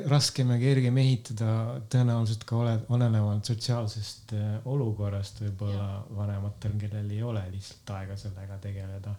[0.08, 1.50] raskem ja kergem ehitada
[1.92, 8.58] tõenäoliselt ka ole, olenevalt sotsiaalsest äh, olukorrast võib-olla vanematel, kellel ei ole lihtsalt aega sellega
[8.62, 9.14] tegeleda.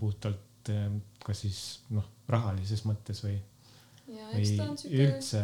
[0.00, 0.90] puhtalt äh,
[1.24, 1.60] kas siis
[1.90, 3.38] noh, rahalises mõttes või,
[4.08, 5.42] või siuke, üldse.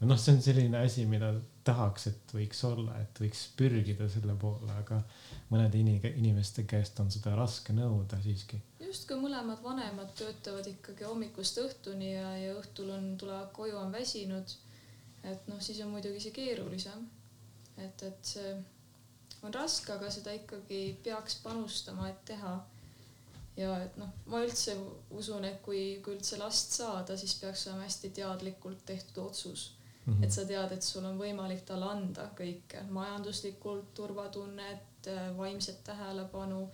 [0.00, 1.32] noh, see on selline asi, mida
[1.64, 5.02] tahaks, et võiks olla, et võiks pürgida selle poole, aga
[5.52, 8.60] mõnede ini- inimeste käest on seda raske nõuda siiski.
[8.90, 14.56] Justkui mõlemad vanemad töötavad ikkagi hommikust õhtuni ja, ja õhtul on, tulevad koju, on väsinud.
[15.22, 17.06] et noh, siis on muidugi see keerulisem.
[17.78, 18.52] et, et see
[19.42, 22.54] on raske, aga seda ikkagi peaks panustama, et teha.
[23.56, 24.76] ja et noh, ma üldse
[25.16, 29.70] usun, et kui, kui üldse last saada, siis peaks olema hästi teadlikult tehtud otsus.
[30.06, 30.24] Mhm.
[30.24, 36.68] et sa tead, et sul on võimalik talle anda kõike majanduslikult, turvatunnet, vaimset tähelepanu.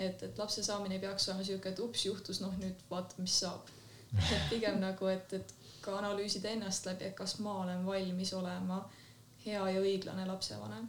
[0.00, 3.40] et, et lapse saamine ei peaks olema sihuke, et ups juhtus, noh nüüd vaata, mis
[3.44, 3.68] saab.
[4.16, 8.82] et pigem nagu, et, et ka analüüsida ennast läbi, et kas ma olen valmis olema
[9.44, 10.88] hea ja õiglane lapsevanem.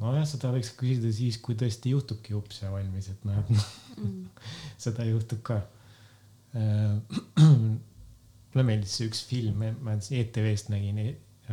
[0.00, 3.70] nojah, seda võiks küsida siis, kui tõesti juhtubki ups ja valmis, et noh, et noh,
[4.00, 4.28] Mm.
[4.84, 5.60] seda juhtub ka.
[8.50, 10.98] mulle meeldis see üks film, ma ETV-st nägin,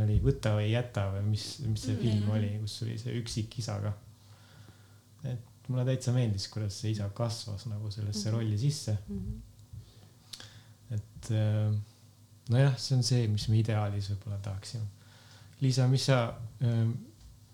[0.02, 3.78] oli Võta või jäta või mis, mis see film oli, kus oli see üksik isa
[3.84, 3.94] ka.
[5.30, 8.98] et mulle täitsa meeldis, kuidas see isa kasvas nagu sellesse rolli sisse,
[10.96, 11.72] et äh,
[12.54, 14.88] nojah, see on see, mis me ideaalis võib-olla tahaksime.
[15.60, 16.20] Liisa, mis sa,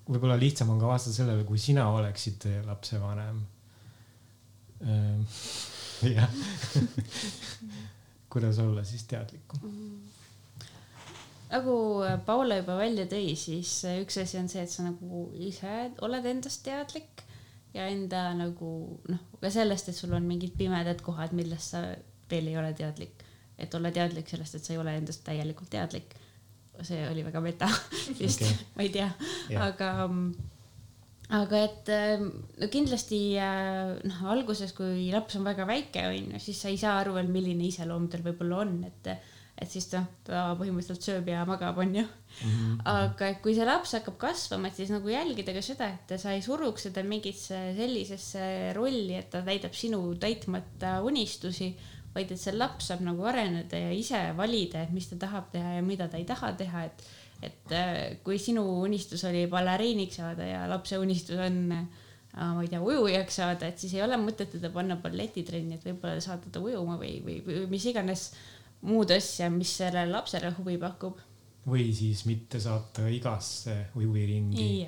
[0.09, 3.39] võib-olla lihtsam on ka vastata sellele, kui sina oleksid lapsevanem.
[6.17, 6.33] jah,
[8.33, 9.61] kuidas olla siis teadlikum?
[11.53, 11.75] nagu
[12.25, 16.63] Paula juba välja tõi, siis üks asi on see, et sa nagu ise oled endast
[16.65, 17.23] teadlik
[17.73, 18.71] ja enda nagu
[19.09, 21.83] noh, ka sellest, et sul on mingid pimedad kohad, millest sa
[22.31, 23.23] veel ei ole teadlik.
[23.57, 26.15] et olla teadlik sellest, et sa ei ole endast täielikult teadlik.
[26.81, 27.69] see oli väga meta
[28.19, 29.09] vist okay., ma ei tea
[29.49, 29.67] Jah.
[29.67, 29.89] aga,
[31.37, 36.41] aga et ähm, no kindlasti äh, noh, alguses, kui laps on väga väike, on ju,
[36.41, 39.13] siis sa ei saa aru veel, milline iseloom tal võib-olla on, et
[39.53, 42.03] et siis noh, ta põhimõtteliselt sööb ja magab, on ju.
[42.89, 46.33] aga et kui see laps hakkab kasvama, et siis nagu jälgida ka seda, et sa
[46.33, 48.45] ei suruks seda mingisse sellisesse
[48.77, 51.73] rolli, et ta täidab sinu täitmata unistusi,
[52.13, 55.77] vaid et see laps saab nagu areneda ja ise valida, et mis ta tahab teha
[55.77, 57.11] ja mida ta ei taha teha, et
[57.43, 61.81] et äh, kui sinu unistus oli baleriiniks saada ja lapse unistus on äh,
[62.33, 66.21] ma ei tea, ujujaks saada, et siis ei ole mõtet teda panna balletitrenni, et võib-olla
[66.23, 68.31] saata ta ujuma või, või, või mis iganes
[68.83, 71.19] muud asja, mis sellele lapsele huvi pakub.
[71.67, 74.87] või siis mitte saata igasse huviringi,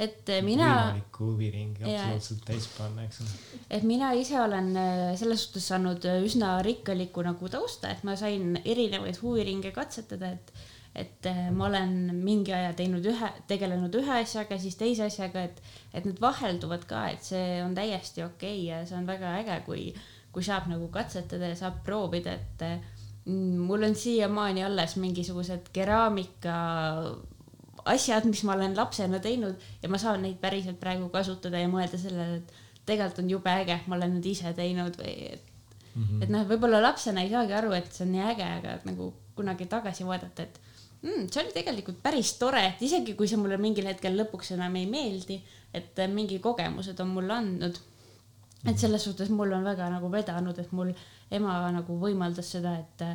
[0.00, 3.34] et äh, mina, võimalikku huviringi absoluutselt täis panna, eks ole.
[3.78, 8.16] et mina ise olen äh, selles suhtes saanud äh, üsna rikkaliku nagu tausta, et ma
[8.16, 10.56] sain erinevaid huviringe katsetada, et
[10.96, 11.90] et ma olen
[12.24, 15.58] mingi aja teinud ühe, tegelenud ühe asjaga, siis teise asjaga, et,
[15.92, 19.58] et need vahelduvad ka, et see on täiesti okei okay ja see on väga äge,
[19.66, 19.90] kui,
[20.32, 22.64] kui saab nagu katsetada ja saab proovida, et
[23.26, 26.54] mul on siiamaani alles mingisugused keraamika
[27.86, 31.98] asjad, mis ma olen lapsena teinud ja ma saan neid päriselt praegu kasutada ja mõelda
[31.98, 32.52] sellele, et
[32.86, 35.52] tegelikult on jube äge, ma olen need ise teinud või et,
[35.96, 36.22] Mhm.
[36.22, 39.64] et noh, võib-olla lapsena ei saagi aru, et see on nii äge, aga nagu kunagi
[39.66, 40.58] tagasi vaadata, et
[41.02, 44.76] mm, see oli tegelikult päris tore, et isegi kui see mulle mingil hetkel lõpuks enam
[44.76, 45.38] ei meeldi,
[45.72, 47.78] et mingi kogemused on mulle andnud.
[48.66, 50.92] Et selles suhtes mul on väga nagu vedanud, et mul
[51.30, 53.06] ema nagu võimaldas seda, et,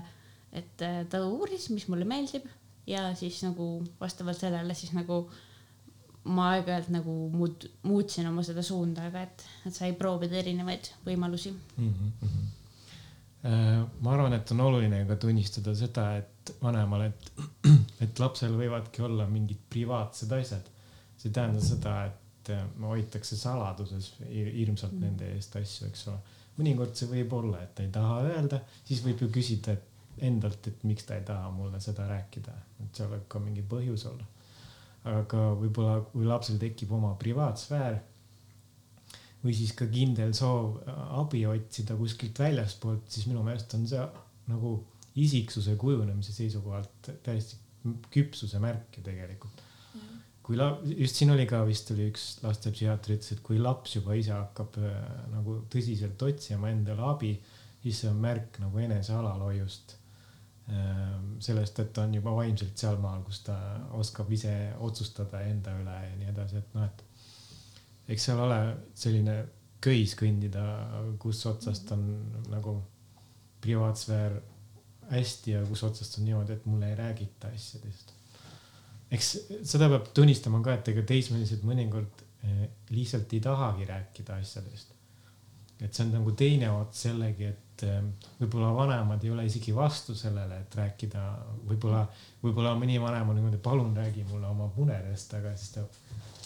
[0.61, 2.47] et ta uuris, mis mulle meeldib
[2.89, 5.25] ja siis nagu vastavalt sellele siis nagu
[6.31, 11.53] ma aeg-ajalt nagu muut-, muutsin oma seda suunda, aga et, et sai proovida erinevaid võimalusi.
[13.41, 17.31] Äh, ma arvan, et on oluline ka tunnistada seda, et vanemal, et,
[18.05, 20.69] et lapsel võivadki olla mingid privaatsed asjad.
[21.17, 24.99] see ei tähenda seda, et äh, hoitakse saladuses hir- hirmsalt Mm.
[25.01, 26.17] nende eest asju, eks ole.
[26.57, 29.83] mõnikord see võib olla, et ta ei taha öelda, siis võib ju küsida et
[30.19, 32.51] endalt, et miks ta ei taha mulle seda rääkida,
[32.83, 34.25] et seal võib ka mingi põhjus olla.
[35.03, 37.95] aga võib-olla, kui lapsel tekib oma privaatsfäär
[39.43, 40.75] või siis ka kindel soov
[41.17, 44.03] abi otsida kuskilt väljaspoolt, siis minu meelest on see
[44.51, 44.75] nagu
[45.15, 47.57] isiksuse kujunemise seisukohalt täiesti
[48.13, 49.63] küpsuse märk ju tegelikult.
[50.43, 54.17] Kui la-, just siin oli ka vist oli üks lastepsühhiaater ütles, et kui laps juba
[54.17, 54.99] ise hakkab äh,
[55.33, 57.35] nagu tõsiselt otsima endale abi,
[57.83, 59.97] siis see on märk nagu enese alalhoiust.
[61.43, 63.55] sellest, et ta on juba vaimselt sealmaal, kus ta
[63.97, 68.59] oskab ise otsustada enda üle ja nii edasi, et noh, et eks seal ole
[68.95, 69.35] selline
[69.83, 70.63] köis kõndida,
[71.19, 72.05] kus otsast on
[72.53, 72.77] nagu
[73.61, 74.37] privaatsfäär
[75.11, 78.13] hästi ja kus otsast on niimoodi, et mulle ei räägita asjadest.
[79.11, 79.31] Eks
[79.67, 82.63] seda peab tunnistama ka, et ega teismelised mõnikord eh,
[82.95, 84.95] lihtsalt ei tahagi rääkida asjadest.
[85.81, 87.99] et see on nagu teine ots jällegi, et eh,
[88.39, 91.25] võib-olla vanemad ei ole isegi vastu sellele, et rääkida,
[91.67, 92.05] võib-olla,
[92.43, 95.87] võib-olla mõni vanem on niimoodi, palun räägi mulle oma munedest, aga siis ta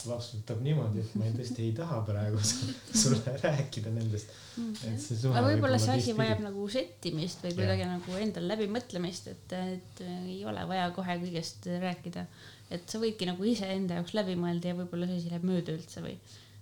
[0.09, 4.34] laps võtab niimoodi, et ma tõesti ei taha praegu sulle rääkida nendest.
[4.57, 8.20] et see suhe aga võib võib-olla olla see asi vajab nagu settimist või kuidagi nagu
[8.22, 12.26] endal läbimõtlemist, et, et ei ole vaja kohe kõigest rääkida.
[12.72, 16.01] Et sa võidki nagu iseenda jaoks läbi mõelda ja võib-olla see asi läheb mööda üldse
[16.01, 16.16] või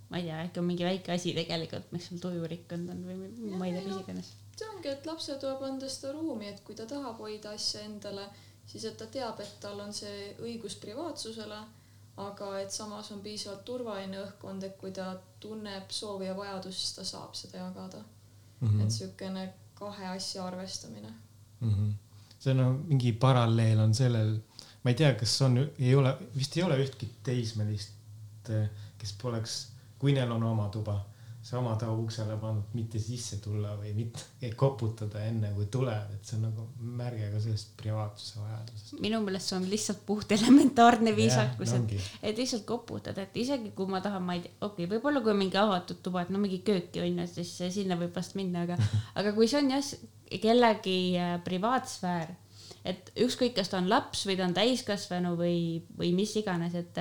[0.10, 3.16] ma ei tea, äkki on mingi väike asi tegelikult, mis sul tuju rikkunud on või
[3.22, 4.32] mi- ma ei tea, mis iganes.
[4.58, 8.28] see ongi, et lapsel tuleb anda seda ruumi, et kui ta tahab hoida asja endale,
[8.68, 11.58] siis et ta teab, et tal on see õigus privaatsusele,
[12.18, 16.94] aga et samas on piisavalt turvaline õhkkond, et kui ta tunneb soovi ja vajadust, siis
[17.00, 18.04] ta saab seda jagada.
[18.62, 18.82] Mhm.
[18.82, 21.10] et siukene kahe asja arvestamine.
[21.62, 21.90] Mhm.
[22.40, 24.38] see on nagu mingi paralleel on sellel,
[24.84, 28.52] ma ei tea, kas on, ei ole, vist ei ole ühtki teismelist,
[29.00, 29.58] kes poleks,
[30.00, 30.98] kui neil on oma tuba,
[31.44, 36.28] see oma tao uksele pannud, mitte sisse tulla või mitte koputada enne kui tuleb, et
[36.28, 36.68] see on nagu
[37.00, 38.94] märge ka sellest privaatsuse vajadusest.
[39.04, 41.96] minu meelest see on lihtsalt puht elementaarne viisakus, et
[42.32, 45.36] et lihtsalt koputada, et isegi kui ma tahan, ma ei tea, okei okay,, võib-olla kui
[45.36, 48.68] on mingi avatud tuba, et no mingi kööki on ju, siis sinna võib vast minna,
[48.68, 48.80] aga,
[49.20, 49.96] aga kui see on jah
[50.42, 52.32] kellegi äh, privaatsfäär,
[52.86, 55.58] et ükskõik, kas ta on laps või ta on täiskasvanu või,
[55.98, 57.00] või mis iganes, et,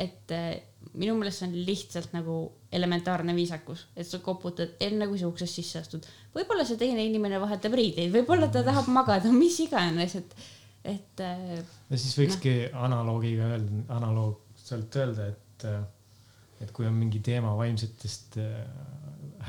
[0.00, 0.50] et äh,
[0.98, 2.38] minu meelest see on lihtsalt nagu
[2.72, 6.06] elementaarne viisakus, et sa koputad enne, kui sa uksest sisse astud.
[6.34, 10.34] võib-olla see teine inimene vahetab riideid, võib-olla ta tahab magada, mis iganes, et,
[10.96, 15.68] et äh, ja siis võikski analoogiga öelda, analoogselt öelda, et,
[16.64, 18.40] et kui on mingi teema vaimsetest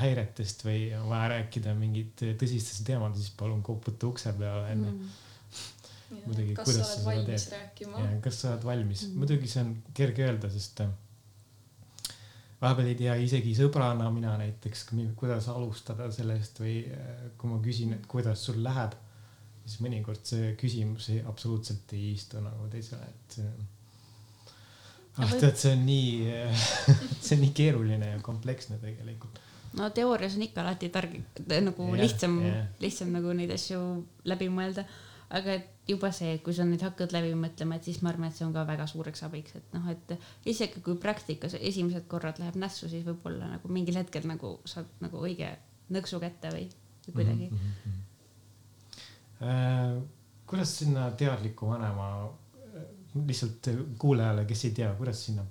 [0.00, 5.18] häiretest või on vaja rääkida mingit tõsistest teemadest, siis palun koputa ukse peale enne mm..
[6.10, 7.54] Muidugi, kas kuidas sa seda valmis teed?
[7.58, 8.02] rääkima?
[8.02, 10.90] ja kas sa oled valmis mm., muidugi see on kerge öelda, sest äh,
[12.60, 14.88] vahepeal ei tea isegi sõbrana mina näiteks,
[15.18, 18.96] kuidas alustada sellest või äh, kui ma küsin, et kuidas sul läheb,
[19.64, 23.52] siis mõnikord see küsimus ei, absoluutselt ei istu nagu teisele, et see
[25.20, 26.10] ah tead, see on nii,
[27.24, 29.40] see on nii keeruline ja kompleksne tegelikult.
[29.78, 31.14] no teoorias on ikka alati targ,
[31.50, 33.80] nagu Jah, lihtsam jah., lihtsam nagu neid asju
[34.30, 34.86] läbi mõelda.
[35.30, 38.38] aga et juba see, kui sa nüüd hakkad läbi mõtlema, et siis ma arvan, et
[38.38, 40.14] see on ka väga suureks abiks, et noh, et
[40.50, 45.22] isegi kui praktikas esimesed korrad läheb nässu, siis võib-olla nagu mingil hetkel nagu saad nagu
[45.26, 45.50] õige
[45.94, 46.68] nõksu kätte või
[47.10, 47.58] kuidagi mm.
[47.58, 48.06] -hmm.
[49.40, 50.02] Äh,
[50.46, 52.28] kuidas sinna teadliku vanema,
[53.14, 55.46] lihtsalt kuulajale, kes ei tea, kuidas sinna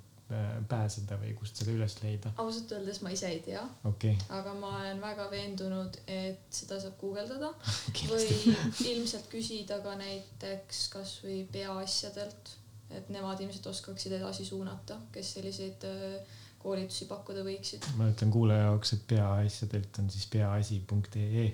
[0.70, 2.32] pääseda või kust seda üles leida?
[2.42, 6.98] ausalt öeldes ma ise ei tea, okei aga ma olen väga veendunud, et seda saab
[7.00, 7.52] guugeldada
[7.90, 8.56] okay., või
[8.92, 12.54] ilmselt küsida ka näiteks kasvõi peaasjadelt,
[12.96, 17.90] et nemad ilmselt oskaksid edasi suunata, kes selliseid äh, koolitusi pakkuda võiksid.
[17.98, 21.46] ma ütlen kuulaja jaoks, et peaasjadelt on siis peaasi.ee.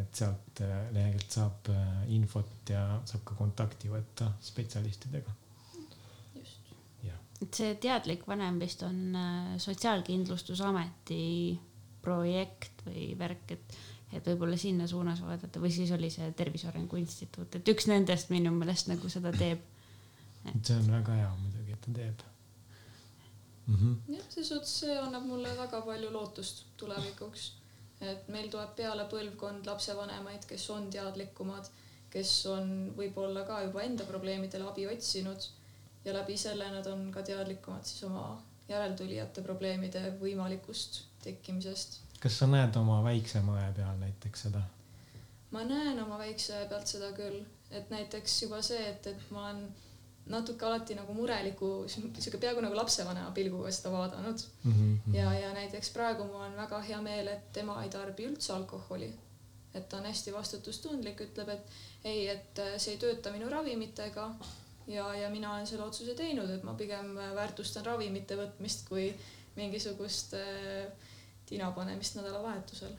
[0.00, 5.34] et sealt äh, leheküljelt saab äh, infot ja saab ka kontakti võtta spetsialistidega.
[7.44, 11.24] Et see teadlik vanem vist on äh, Sotsiaalkindlustusameti
[12.04, 13.78] projekt või värk, et,
[14.12, 18.32] et võib-olla sinna suunas vaadata või siis oli see Tervise Arengu Instituut, et üks nendest
[18.32, 19.64] minu meelest nagu seda teeb.
[20.44, 22.24] see on väga hea muidugi, et ta teeb
[23.66, 23.76] mm.
[23.76, 24.16] -hmm.
[24.16, 27.52] jah, selles suhtes see annab mulle väga palju lootust tulevikuks.
[28.00, 31.70] et meil tuleb peale põlvkond lapsevanemaid, kes on teadlikumad,
[32.10, 35.46] kes on võib-olla ka juba enda probleemidele abi otsinud
[36.04, 42.48] ja läbi selle nad on ka teadlikumad siis oma järeltulijate probleemide võimalikust tekkimisest kas sa
[42.48, 44.62] näed oma väiksema õe peal näiteks seda?
[45.52, 49.66] ma näen oma väikse pealt seda küll, et näiteks juba see, et, et ma olen
[50.32, 55.16] natuke alati nagu mureliku, sihuke peaaegu nagu lapsevanema pilguga seda vaadanud Mm -hmm.
[55.16, 59.12] ja, ja näiteks praegu mul on väga hea meel, et tema ei tarbi üldse alkoholi.
[59.74, 61.70] et ta on hästi vastutustundlik, ütleb, et
[62.04, 64.30] ei, et see ei tööta minu ravimitega
[64.86, 69.08] ja, ja mina olen selle otsuse teinud, et ma pigem äh, väärtustan ravimite võtmist kui
[69.56, 70.86] mingisugust äh,
[71.46, 72.94] tina panemist nädalavahetusel.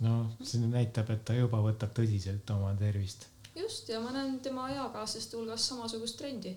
[0.00, 4.68] no see näitab, et ta juba võtab tõsiselt oma tervist just, ja ma näen tema
[4.72, 6.56] eakaaslaste hulgas samasugust trendi.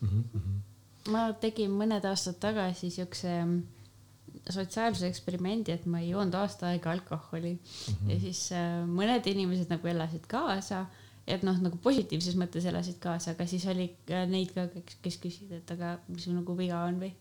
[0.00, 0.24] mm.
[0.34, 1.10] -hmm.
[1.10, 3.36] ma tegin mõned aastad tagasi siukse
[4.50, 8.10] sotsiaalse eksperimendi, et ma ei joonud aasta aega alkoholi mm -hmm.
[8.10, 10.86] ja siis äh, mõned inimesed nagu elasid kaasa,
[11.30, 14.66] et noh, nagu positiivses mõttes elasid kaasa, aga siis oli äh, neid ka,
[15.04, 17.12] kes küsisid, et aga mis sul nagu viga on või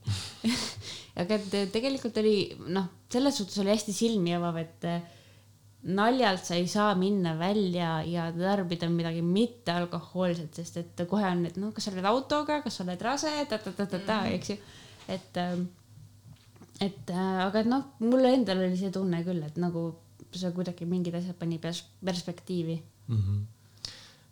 [1.22, 2.36] aga et tegelikult oli
[2.74, 5.00] noh, selles suhtes oli hästi silmi avav, et äh,
[5.84, 11.60] naljalt sa ei saa minna välja ja tarbida midagi mittealkohoolset, sest et kohe on, et
[11.62, 14.58] noh, kas sa oled autoga, kas sa oled rase ta,, ta-ta-ta-ta-ta, eks ju.
[15.16, 15.40] et,
[16.84, 19.92] et äh, aga et noh, mul endal oli see tunne küll, et nagu
[20.36, 22.82] see kuidagi mingid asjad pani pers- perspektiivi.
[23.08, 23.22] mm.
[23.22, 23.59] -hmm.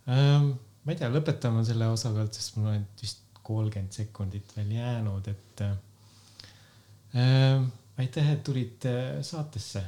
[0.08, 0.54] Ähm,
[0.84, 5.28] ma ei tea, lõpetame selle osa pealt, sest mul on vist kolmkümmend sekundit veel jäänud,
[5.32, 8.94] et ähm, aitäh, et tulite
[9.24, 9.84] saatesse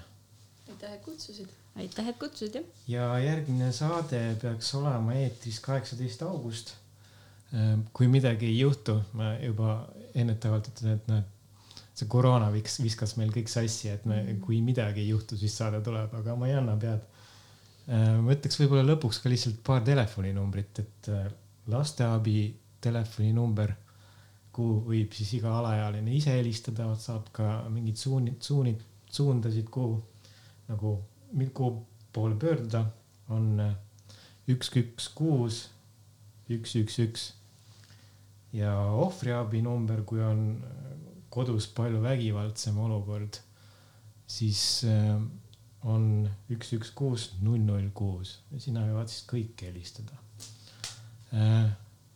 [0.79, 1.47] aitäh, et kutsusid.
[1.75, 2.63] aitäh, et kutsusid jah.
[2.87, 6.75] ja järgmine saade peaks olema eetris kaheksateist august.
[7.93, 11.23] kui midagi ei juhtu, ma juba ennetavalt ütlen, et noh,
[11.97, 15.81] see koroona viks-, viskas meil kõik sassi, et me, kui midagi ei juhtu, siis saade
[15.83, 17.01] tuleb, aga ma ei anna pead.
[17.89, 21.29] Ma ütleks võib-olla lõpuks ka lihtsalt paar telefoninumbrit, et äh,
[21.71, 22.43] lasteabi
[22.83, 23.73] telefoninumber,
[24.53, 29.97] kuhu võib siis iga alaealine ise helistada, saab ka mingeid suunid, suunid, suundasid, kuhu
[30.69, 30.95] nagu,
[31.53, 31.71] kuhu
[32.13, 32.85] poole pöörduda,
[33.33, 33.73] on äh,
[34.49, 35.65] üks, üks, kuus,
[36.49, 37.27] üks, üks, üks.
[38.53, 40.89] ja ohvriabi number, kui on äh,
[41.33, 43.41] kodus palju vägivaldsem olukord,
[44.29, 45.17] siis äh,
[45.87, 50.17] on üks, üks, kuus, null, null, kuus ja sinna võivad siis kõik helistada.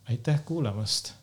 [0.10, 1.14] aitäh kuulamast